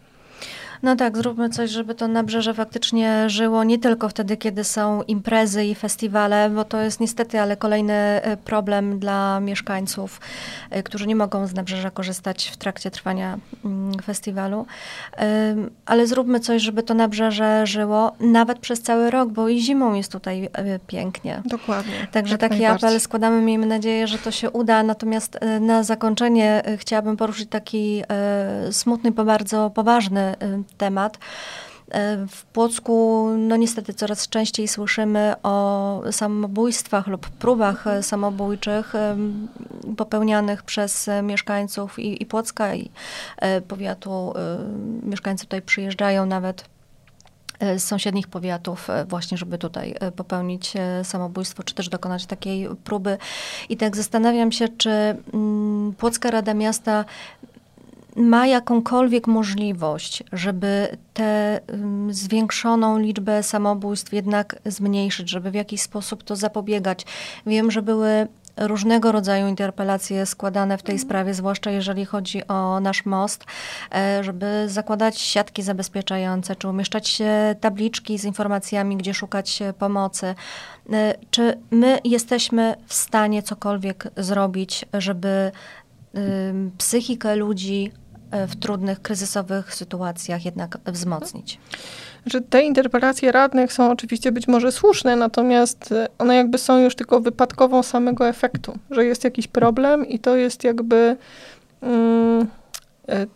No 0.85 0.97
tak, 0.97 1.17
zróbmy 1.17 1.51
coś, 1.51 1.71
żeby 1.71 1.95
to 1.95 2.09
nabrzeże 2.09 2.55
faktycznie 2.55 3.31
żyło 3.31 3.65
nie 3.65 3.79
tylko 3.79 4.09
wtedy, 4.09 4.37
kiedy 4.37 4.65
są 4.65 5.03
imprezy 5.03 5.65
i 5.65 5.75
festiwale, 5.75 6.51
bo 6.51 6.65
to 6.65 6.81
jest 6.81 7.01
niestety, 7.01 7.41
ale 7.41 7.57
kolejny 7.57 7.93
e, 7.93 8.37
problem 8.37 8.99
dla 8.99 9.41
mieszkańców, 9.41 10.21
e, 10.71 10.83
którzy 10.83 11.07
nie 11.07 11.17
mogą 11.17 11.47
z 11.47 11.55
nabrzeża 11.55 11.91
korzystać 11.91 12.49
w 12.49 12.57
trakcie 12.57 12.91
trwania 12.91 13.39
mm, 13.65 13.99
festiwalu. 14.03 14.67
Ale 15.87 16.07
zróbmy 16.07 16.41
coś, 16.41 16.63
żeby 16.63 16.83
to 16.83 16.95
nabrzeże 16.95 17.67
żyło 17.67 18.13
nawet 18.21 18.59
przez 18.59 18.83
cały 18.83 19.11
rok, 19.11 19.29
bo 19.29 19.49
i 19.49 19.61
zimą 19.61 19.95
jest 19.95 20.13
tutaj 20.13 20.49
e, 20.53 20.79
pięknie. 20.79 21.43
Dokładnie. 21.45 22.07
Także 22.13 22.39
taki 22.39 22.65
apel 22.65 23.01
składamy, 23.01 23.43
miejmy 23.43 23.67
nadzieję, 23.67 24.07
że 24.07 24.19
to 24.19 24.31
się 24.31 24.51
uda. 24.51 24.83
Natomiast 24.83 25.39
na 25.61 25.83
zakończenie 25.83 26.63
chciałabym 26.77 27.17
poruszyć 27.17 27.49
taki 27.49 28.03
smutny, 28.71 29.11
bo 29.11 29.25
bardzo 29.25 29.71
poważny 29.71 30.35
temat. 30.79 31.19
E, 31.91 32.27
w 32.27 32.45
Płocku, 32.45 33.27
no 33.39 33.57
niestety, 33.57 33.95
coraz 33.95 34.29
częściej 34.29 34.69
słyszymy 34.69 35.35
o 35.43 36.03
samobójstwach 36.11 37.07
lub 37.07 37.29
próbach 37.31 37.85
samobójczych 38.03 38.93
popełnianych 39.97 40.63
przez 40.63 41.11
mieszkańców 41.23 41.99
i, 41.99 42.23
i 42.23 42.27
Płocka, 42.27 42.75
i 42.75 42.91
e, 43.37 43.61
powiatu. 43.61 44.35
E, 44.37 44.59
mieszkańcy 45.09 45.45
tutaj 45.45 45.63
przyjeżdżają 45.63 46.27
nawet 46.27 46.65
z 47.77 47.83
sąsiednich 47.83 48.29
powiatów 48.29 48.89
właśnie, 49.09 49.39
żeby 49.39 49.59
tutaj 49.59 49.95
popełnić 50.17 50.73
samobójstwo, 51.03 51.63
czy 51.63 51.75
też 51.75 51.89
dokonać 51.89 52.27
takiej 52.27 52.69
próby. 52.85 53.19
I 53.69 53.77
tak 53.77 53.97
zastanawiam 53.97 54.53
się, 54.53 54.69
czy 54.69 54.91
mm, 54.91 55.95
Płocka 55.99 56.31
Rada 56.31 56.55
Miasta 56.55 57.05
ma 58.17 58.47
jakąkolwiek 58.47 59.27
możliwość, 59.27 60.25
żeby 60.33 60.97
tę 61.15 61.61
zwiększoną 62.09 62.99
liczbę 62.99 63.43
samobójstw 63.43 64.13
jednak 64.13 64.57
zmniejszyć, 64.65 65.31
żeby 65.31 65.51
w 65.51 65.55
jakiś 65.55 65.83
sposób 65.83 66.23
to 66.23 66.37
zapobiegać. 66.37 67.07
Wiem, 67.47 67.71
że 67.71 67.83
były 67.83 68.29
różnego 68.57 69.13
rodzaju 69.13 69.49
interpelacje 69.49 70.27
składane 70.27 70.79
w 70.79 70.83
tej 70.83 70.99
sprawie, 70.99 71.35
zwłaszcza 71.35 71.71
jeżeli 71.71 72.05
chodzi 72.05 72.47
o 72.47 72.81
nasz 72.81 73.07
most, 73.07 73.45
e, 73.95 74.25
żeby 74.25 74.65
zakładać 74.69 75.21
siatki 75.21 75.63
zabezpieczające, 75.63 76.57
czy 76.57 76.69
umieszczać 76.69 77.23
tabliczki 77.61 78.19
z 78.19 78.25
informacjami, 78.25 78.97
gdzie 78.97 79.15
szukać 79.15 79.63
pomocy. 79.79 80.35
E, 80.93 81.15
czy 81.31 81.59
my 81.71 81.99
jesteśmy 82.05 82.75
w 82.87 82.95
stanie 82.95 83.43
cokolwiek 83.43 84.09
zrobić, 84.17 84.85
żeby 84.93 85.53
psychikę 86.79 87.37
ludzi 87.37 87.93
E, 87.95 88.04
w 88.31 88.57
trudnych, 88.57 89.03
kryzysowych 89.03 89.75
sytuacjach 89.75 90.45
jednak 90.45 90.79
wzmocnić. 90.87 91.59
Że 92.27 92.41
te 92.41 92.63
interpelacje 92.63 93.33
radnych 93.33 93.73
są 93.73 93.91
oczywiście 93.91 94.33
być 94.33 94.49
może 94.49 94.73
słuszne, 94.73 95.17
natomiast 95.17 95.93
e, 95.93 96.09
one 96.19 96.37
jakby 96.37 96.59
są 96.59 96.79
już 96.79 96.95
tylko 96.95 97.21
wypadkową 97.21 97.83
samego 97.83 98.29
efektu, 98.29 98.79
że 98.91 99.05
jest 99.05 99.25
jakiś 99.25 99.49
problem 99.49 100.09
i 100.09 100.19
to 100.19 100.37
jest 100.37 100.65
jakby. 100.65 101.17
Mm, 101.83 102.25
E, 102.35 102.47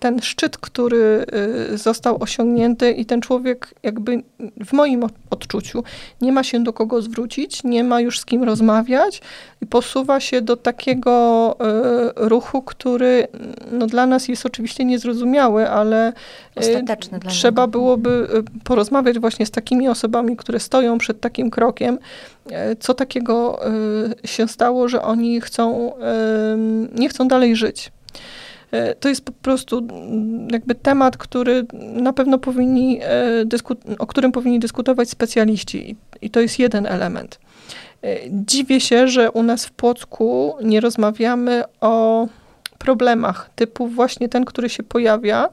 ten 0.01 0.21
szczyt, 0.21 0.59
który 0.59 1.27
e, 1.73 1.79
został 1.79 2.23
osiągnięty 2.23 2.91
i 2.91 3.07
ten 3.07 3.21
człowiek 3.21 3.75
jakby 3.83 4.23
w 4.67 4.73
moim 4.73 5.05
odczuciu 5.31 5.85
nie 6.21 6.33
ma 6.33 6.43
się 6.43 6.63
do 6.63 6.73
kogo 6.73 7.03
zwrócić, 7.03 7.65
nie 7.65 7.85
ma 7.85 8.01
już 8.01 8.21
z 8.21 8.25
kim 8.25 8.45
rozmawiać 8.45 9.23
i 9.61 9.67
posuwa 9.67 10.21
się 10.21 10.41
do 10.41 10.57
takiego 10.57 11.57
e, 11.61 12.29
ruchu, 12.29 12.63
który 12.63 13.29
no, 13.73 13.87
dla 13.87 14.07
nas 14.07 14.29
jest 14.29 14.47
oczywiście 14.47 14.85
niezrozumiały, 14.85 15.71
ale 15.71 16.13
trzeba 17.29 17.67
byłoby 17.67 18.29
porozmawiać 18.65 19.19
właśnie 19.19 19.47
z 19.47 19.51
takimi 19.51 19.89
osobami, 19.89 20.37
które 20.37 20.61
stoją 20.61 20.99
przed 20.99 21.21
takim 21.21 21.51
krokiem, 21.51 21.99
co 22.81 22.95
takiego 22.95 23.61
się 24.25 24.49
stało, 24.49 24.89
że 24.89 25.03
oni 25.03 25.41
chcą, 25.41 25.93
nie 26.95 27.09
chcą 27.09 27.29
dalej 27.29 27.57
żyć. 27.57 27.93
E, 28.71 28.95
to 28.95 29.09
jest 29.09 29.25
po 29.25 29.33
prostu 29.33 29.87
jakby 30.51 30.75
temat, 30.75 31.17
który 31.17 31.67
na 31.93 32.13
pewno 32.13 32.39
powinni, 32.39 33.01
e, 33.03 33.97
o 33.99 34.07
którym 34.07 34.33
powinni 34.33 34.59
dyskutować 34.59 35.11
specjaliści 35.11 35.97
i 36.23 36.31
to 36.31 36.41
jest 36.41 36.59
jeden 36.59 36.87
element. 36.87 37.39
E, 38.05 38.17
dziwię 38.31 38.81
się, 38.81 39.09
że 39.09 39.31
u 39.31 39.43
nas 39.43 39.67
w 39.67 39.71
Płocku 39.71 40.57
nie 40.63 40.81
rozmawiamy 40.81 41.65
o 41.81 42.27
problemach 42.79 43.51
typu 43.55 43.89
właśnie 43.89 44.29
ten, 44.29 44.45
który 44.45 44.69
się 44.69 44.83
pojawia, 44.83 45.49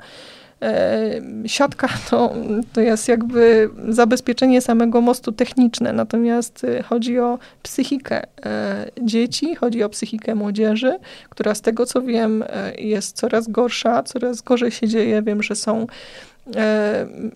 siatka 1.46 1.90
to, 2.10 2.34
to 2.74 2.82
jest 2.82 3.08
jakby 3.08 3.70
zabezpieczenie 3.90 4.62
samego 4.62 5.02
mostu 5.02 5.32
techniczne, 5.32 5.94
natomiast 5.94 6.64
e, 6.64 6.84
chodzi 6.84 7.20
o 7.20 7.40
psychikę 7.64 8.22
e, 8.46 8.86
dzieci, 9.02 9.56
chodzi 9.56 9.84
o 9.84 9.90
psychikę 9.90 10.36
młodzieży, 10.36 10.98
która 11.30 11.56
z 11.56 11.62
tego 11.62 11.86
co 11.86 12.02
wiem 12.02 12.44
jest 12.78 13.16
coraz 13.16 13.48
gorsza, 13.48 14.04
coraz 14.04 14.42
gorzej 14.42 14.72
się 14.72 14.88
dzieje. 14.88 15.22
Wiem, 15.22 15.44
że 15.44 15.56
są 15.56 15.88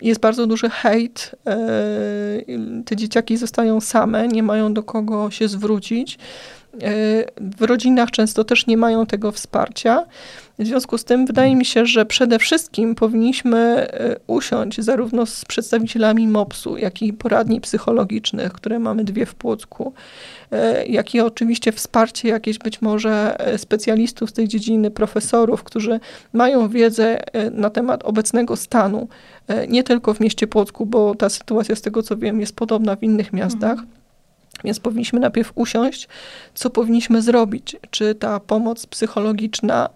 jest 0.02 0.20
bardzo 0.20 0.46
duży 0.46 0.70
hejt. 0.70 1.36
Te 2.84 2.96
dzieciaki 2.96 3.36
zostają 3.36 3.80
same, 3.80 4.28
nie 4.28 4.42
mają 4.42 4.74
do 4.74 4.82
kogo 4.82 5.30
się 5.30 5.48
zwrócić. 5.48 6.18
W 7.36 7.62
rodzinach 7.62 8.10
często 8.10 8.44
też 8.44 8.66
nie 8.66 8.76
mają 8.76 9.06
tego 9.06 9.32
wsparcia. 9.32 10.06
W 10.60 10.66
związku 10.66 10.98
z 10.98 11.04
tym 11.04 11.26
wydaje 11.26 11.56
mi 11.56 11.64
się, 11.64 11.86
że 11.86 12.06
przede 12.06 12.38
wszystkim 12.38 12.94
powinniśmy 12.94 13.58
e, 13.58 14.16
usiąść 14.26 14.80
zarówno 14.80 15.26
z 15.26 15.44
przedstawicielami 15.44 16.28
MOPS-u, 16.28 16.76
jak 16.76 17.02
i 17.02 17.12
poradni 17.12 17.60
psychologicznych, 17.60 18.52
które 18.52 18.78
mamy 18.78 19.04
dwie 19.04 19.26
w 19.26 19.34
Płocku, 19.34 19.92
e, 20.52 20.86
jak 20.86 21.14
i 21.14 21.20
oczywiście 21.20 21.72
wsparcie 21.72 22.28
jakieś 22.28 22.58
być 22.58 22.82
może 22.82 23.40
e, 23.40 23.58
specjalistów 23.58 24.30
z 24.30 24.32
tej 24.32 24.48
dziedziny, 24.48 24.90
profesorów, 24.90 25.64
którzy 25.64 26.00
mają 26.32 26.68
wiedzę 26.68 27.20
na 27.52 27.70
temat 27.70 28.02
obecnego 28.04 28.56
stanu, 28.56 29.08
nie 29.68 29.82
tylko 29.82 30.14
w 30.14 30.20
mieście 30.20 30.46
Płocku, 30.46 30.86
bo 30.86 31.14
ta 31.14 31.28
sytuacja 31.28 31.76
z 31.76 31.80
tego 31.80 32.02
co 32.02 32.16
wiem 32.16 32.40
jest 32.40 32.56
podobna 32.56 32.96
w 32.96 33.02
innych 33.02 33.32
miastach. 33.32 33.70
Mhm. 33.70 33.88
Więc 34.64 34.80
powinniśmy 34.80 35.20
najpierw 35.20 35.52
usiąść, 35.54 36.08
co 36.54 36.70
powinniśmy 36.70 37.22
zrobić. 37.22 37.76
Czy 37.90 38.14
ta 38.14 38.40
pomoc 38.40 38.86
psychologiczna 38.86 39.88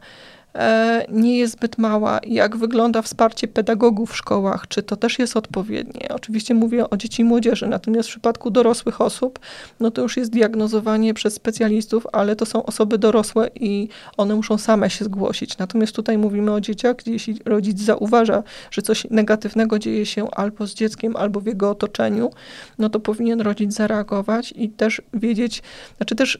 nie 1.09 1.39
jest 1.39 1.53
zbyt 1.53 1.79
mała. 1.79 2.21
Jak 2.27 2.57
wygląda 2.57 3.03
wsparcie 3.03 3.49
pedagogów 3.49 4.13
w 4.13 4.17
szkołach? 4.17 4.69
Czy 4.69 4.83
to 4.83 4.97
też 4.97 5.19
jest 5.19 5.37
odpowiednie? 5.37 6.09
Oczywiście 6.11 6.55
mówię 6.55 6.91
o 6.91 6.97
dzieci 6.97 7.23
i 7.23 7.25
młodzieży, 7.25 7.67
natomiast 7.67 8.09
w 8.09 8.13
przypadku 8.13 8.51
dorosłych 8.51 9.01
osób, 9.01 9.39
no 9.81 9.91
to 9.91 10.03
już 10.03 10.17
jest 10.17 10.31
diagnozowanie 10.31 11.15
przez 11.15 11.35
specjalistów, 11.35 12.07
ale 12.13 12.37
to 12.37 12.47
są 12.47 12.67
osoby 12.67 12.99
dorosłe 12.99 13.51
i 13.55 13.89
one 14.17 14.35
muszą 14.35 14.59
same 14.59 14.91
się 14.91 15.05
zgłosić. 15.05 15.59
Natomiast 15.59 15.93
tutaj 15.93 16.19
mówimy 16.19 16.53
o 16.53 16.61
dzieciach, 16.61 16.97
gdzie 16.97 17.13
jeśli 17.13 17.39
rodzic 17.45 17.81
zauważa, 17.81 18.43
że 18.71 18.83
coś 18.83 19.07
negatywnego 19.11 19.79
dzieje 19.79 20.07
się 20.07 20.31
albo 20.31 20.67
z 20.67 20.75
dzieckiem, 20.75 21.17
albo 21.17 21.41
w 21.41 21.47
jego 21.47 21.71
otoczeniu, 21.71 22.31
no 22.79 22.89
to 22.89 23.01
powinien 23.01 23.41
rodzic 23.41 23.75
zareagować 23.75 24.55
i 24.57 24.69
też 24.69 25.03
wiedzieć, 25.15 25.63
znaczy 25.97 26.15
też 26.15 26.39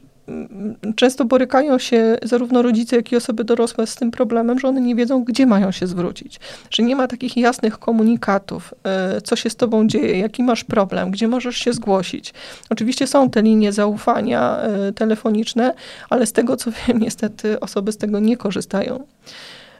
często 0.95 1.25
borykają 1.25 1.79
się 1.79 2.17
zarówno 2.23 2.61
rodzice, 2.61 2.95
jak 2.95 3.11
i 3.11 3.15
osoby 3.15 3.43
dorosłe 3.43 3.87
z 3.87 3.95
tym 3.95 4.11
problemem, 4.11 4.59
że 4.59 4.67
one 4.67 4.81
nie 4.81 4.95
wiedzą, 4.95 5.23
gdzie 5.23 5.45
mają 5.45 5.71
się 5.71 5.87
zwrócić. 5.87 6.39
Że 6.69 6.83
nie 6.83 6.95
ma 6.95 7.07
takich 7.07 7.37
jasnych 7.37 7.79
komunikatów, 7.79 8.73
e, 8.83 9.21
co 9.21 9.35
się 9.35 9.49
z 9.49 9.55
tobą 9.55 9.87
dzieje, 9.87 10.19
jaki 10.19 10.43
masz 10.43 10.63
problem, 10.63 11.11
gdzie 11.11 11.27
możesz 11.27 11.57
się 11.57 11.73
zgłosić. 11.73 12.33
Oczywiście 12.69 13.07
są 13.07 13.29
te 13.29 13.41
linie 13.41 13.71
zaufania 13.71 14.57
e, 14.57 14.91
telefoniczne, 14.93 15.73
ale 16.09 16.25
z 16.25 16.31
tego 16.31 16.57
co 16.57 16.71
wiem, 16.71 16.99
niestety 16.99 17.59
osoby 17.59 17.91
z 17.91 17.97
tego 17.97 18.19
nie 18.19 18.37
korzystają. 18.37 19.03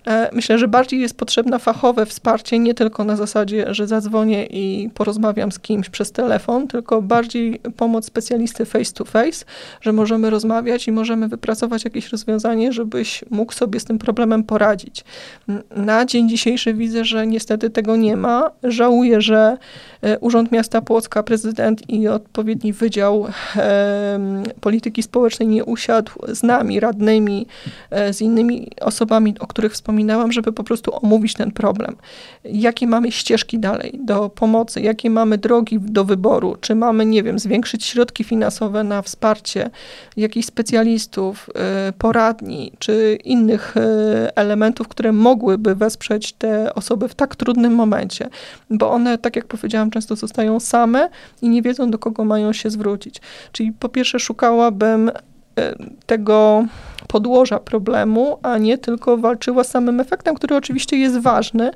E, 0.08 0.30
myślę, 0.34 0.58
że 0.58 0.68
bardziej 0.68 1.00
jest 1.02 1.18
potrzebne 1.18 1.60
fachowe 1.60 2.06
wsparcie, 2.06 2.60
nie 2.60 2.74
tylko 2.74 3.04
na 3.04 3.16
zasadzie, 3.16 3.66
że 3.74 3.88
zadzwonię 3.88 4.46
i 4.46 4.90
porozmawiam 4.94 5.52
z 5.52 5.60
kimś 5.60 5.90
przez 5.90 6.12
telefon, 6.12 6.68
tylko 6.68 7.02
bardziej 7.02 7.60
pomoc 7.78 8.06
specjalisty 8.06 8.66
face 8.66 8.94
to 8.94 9.06
face, 9.06 9.46
że 9.82 9.94
możemy 9.94 10.30
rozmawiać 10.30 10.88
i 10.88 10.92
możemy 10.92 11.28
wypracować 11.28 11.86
jakieś 11.86 12.10
rozwiązanie, 12.10 12.74
żebyś 12.74 13.24
mógł 13.30 13.54
sobie 13.54 13.80
z 13.80 13.86
tym 13.86 14.00
problemem 14.00 14.44
poradzić. 14.44 15.04
Na 15.76 16.06
dzień 16.06 16.30
dzisiejszy 16.30 16.74
widzę, 16.74 17.06
że 17.06 17.28
niestety 17.28 17.70
tego 17.70 17.96
nie 17.96 18.18
ma. 18.18 18.52
Żałuję, 18.64 19.22
że 19.22 19.58
e, 20.02 20.20
Urząd 20.20 20.52
Miasta 20.52 20.82
Płocka, 20.82 21.24
prezydent 21.24 21.90
i 21.90 22.08
odpowiedni 22.08 22.74
Wydział 22.74 23.28
e, 23.56 24.20
Polityki 24.62 25.04
Społecznej 25.04 25.48
nie 25.48 25.66
usiadł 25.66 26.12
z 26.28 26.44
nami, 26.44 26.80
radnymi, 26.80 27.48
e, 27.90 28.14
z 28.14 28.22
innymi 28.22 28.72
osobami, 28.82 29.36
o 29.40 29.48
których 29.48 29.74
wspomniałem, 29.74 29.95
wspominałam, 29.96 30.32
żeby 30.32 30.52
po 30.52 30.64
prostu 30.64 31.06
omówić 31.06 31.34
ten 31.34 31.52
problem. 31.52 31.96
Jakie 32.44 32.88
mamy 32.88 33.12
ścieżki 33.12 33.60
dalej 33.60 34.00
do 34.04 34.30
pomocy, 34.30 34.82
jakie 34.82 35.10
mamy 35.10 35.38
drogi 35.38 35.80
do 35.80 36.06
wyboru, 36.06 36.56
czy 36.62 36.76
mamy, 36.76 37.06
nie 37.06 37.24
wiem, 37.24 37.40
zwiększyć 37.40 37.86
środki 37.86 38.24
finansowe 38.24 38.84
na 38.84 39.02
wsparcie 39.02 39.70
jakichś 40.18 40.48
specjalistów, 40.48 41.50
y, 41.90 41.94
poradni, 41.94 42.72
czy 42.80 43.18
innych 43.24 43.78
y, 43.78 43.82
elementów, 44.36 44.88
które 44.88 45.12
mogłyby 45.12 45.76
wesprzeć 45.76 46.34
te 46.34 46.74
osoby 46.74 47.08
w 47.08 47.16
tak 47.16 47.36
trudnym 47.36 47.74
momencie, 47.74 48.30
bo 48.70 48.92
one, 48.92 49.18
tak 49.18 49.36
jak 49.36 49.46
powiedziałam, 49.46 49.92
często 49.92 50.16
zostają 50.16 50.60
same 50.60 51.10
i 51.42 51.50
nie 51.50 51.62
wiedzą, 51.62 51.92
do 51.92 52.00
kogo 52.00 52.26
mają 52.26 52.54
się 52.54 52.70
zwrócić. 52.70 53.22
Czyli 53.52 53.72
po 53.72 53.90
pierwsze 53.90 54.20
szukałabym 54.20 55.12
tego 56.06 56.66
podłoża 57.08 57.60
problemu, 57.60 58.38
a 58.44 58.58
nie 58.58 58.78
tylko 58.78 59.18
walczyła 59.18 59.64
z 59.64 59.70
samym 59.70 60.00
efektem, 60.00 60.36
który 60.36 60.56
oczywiście 60.56 60.98
jest 60.98 61.18
ważny, 61.18 61.72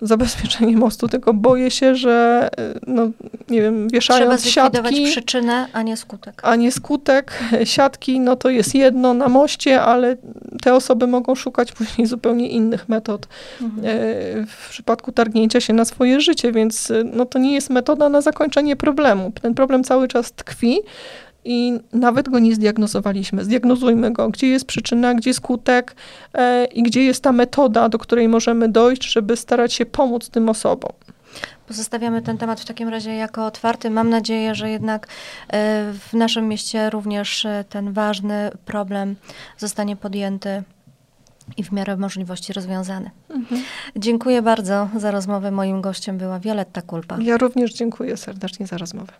zabezpieczenie 0.00 0.76
mostu, 0.76 1.08
tylko 1.08 1.34
boję 1.34 1.70
się, 1.70 1.94
że 1.94 2.48
e, 2.58 2.74
no, 2.86 3.10
nie 3.48 3.62
wiem, 3.62 3.88
wieszając 3.88 4.42
Trzeba 4.42 4.70
siatki... 4.70 5.04
przyczynę, 5.04 5.66
a 5.72 5.82
nie 5.82 5.96
skutek. 5.96 6.40
A 6.44 6.56
nie 6.56 6.72
skutek. 6.72 7.38
Siatki, 7.64 8.20
no 8.20 8.36
to 8.36 8.50
jest 8.50 8.74
jedno 8.74 9.14
na 9.14 9.28
moście, 9.28 9.82
ale 9.82 10.16
te 10.62 10.74
osoby 10.74 11.06
mogą 11.06 11.34
szukać 11.34 11.72
później 11.72 12.06
zupełnie 12.06 12.48
innych 12.48 12.88
metod 12.88 13.28
mhm. 13.62 13.84
E, 13.86 14.46
w 14.46 14.68
przypadku 14.70 15.12
targnięcia 15.12 15.60
się 15.60 15.72
na 15.72 15.84
swoje 15.84 16.20
życie, 16.20 16.52
więc 16.52 16.92
no 17.12 17.26
to 17.26 17.38
nie 17.38 17.54
jest 17.54 17.70
metoda 17.70 18.08
na 18.08 18.20
zakończenie 18.20 18.76
problemu. 18.76 19.32
Ten 19.42 19.54
problem 19.54 19.84
cały 19.84 20.08
czas 20.08 20.32
tkwi, 20.32 20.78
i 21.46 21.80
nawet 21.92 22.28
go 22.28 22.38
nie 22.38 22.54
zdiagnozowaliśmy. 22.54 23.44
Zdiagnozujmy 23.44 24.12
go, 24.12 24.28
gdzie 24.28 24.46
jest 24.46 24.64
przyczyna, 24.64 25.14
gdzie 25.14 25.34
skutek 25.34 25.96
e, 26.34 26.64
i 26.64 26.82
gdzie 26.82 27.02
jest 27.02 27.22
ta 27.22 27.32
metoda, 27.32 27.88
do 27.88 27.98
której 27.98 28.28
możemy 28.28 28.68
dojść, 28.68 29.12
żeby 29.12 29.36
starać 29.36 29.72
się 29.72 29.86
pomóc 29.86 30.30
tym 30.30 30.48
osobom. 30.48 30.92
Pozostawiamy 31.66 32.22
ten 32.22 32.38
temat 32.38 32.60
w 32.60 32.64
takim 32.64 32.88
razie 32.88 33.14
jako 33.14 33.46
otwarty. 33.46 33.90
Mam 33.90 34.10
nadzieję, 34.10 34.54
że 34.54 34.70
jednak 34.70 35.06
e, 35.06 35.92
w 35.92 36.12
naszym 36.12 36.48
mieście 36.48 36.90
również 36.90 37.44
e, 37.44 37.64
ten 37.68 37.92
ważny 37.92 38.50
problem 38.64 39.16
zostanie 39.58 39.96
podjęty 39.96 40.62
i 41.56 41.64
w 41.64 41.72
miarę 41.72 41.96
możliwości 41.96 42.52
rozwiązany. 42.52 43.10
Mhm. 43.30 43.62
Dziękuję 43.96 44.42
bardzo 44.42 44.88
za 44.96 45.10
rozmowę. 45.10 45.50
Moim 45.50 45.80
gościem 45.80 46.18
była 46.18 46.40
Wioletta 46.40 46.82
Kulpa. 46.82 47.18
Ja 47.20 47.36
również 47.36 47.74
dziękuję 47.74 48.16
serdecznie 48.16 48.66
za 48.66 48.78
rozmowę. 48.78 49.12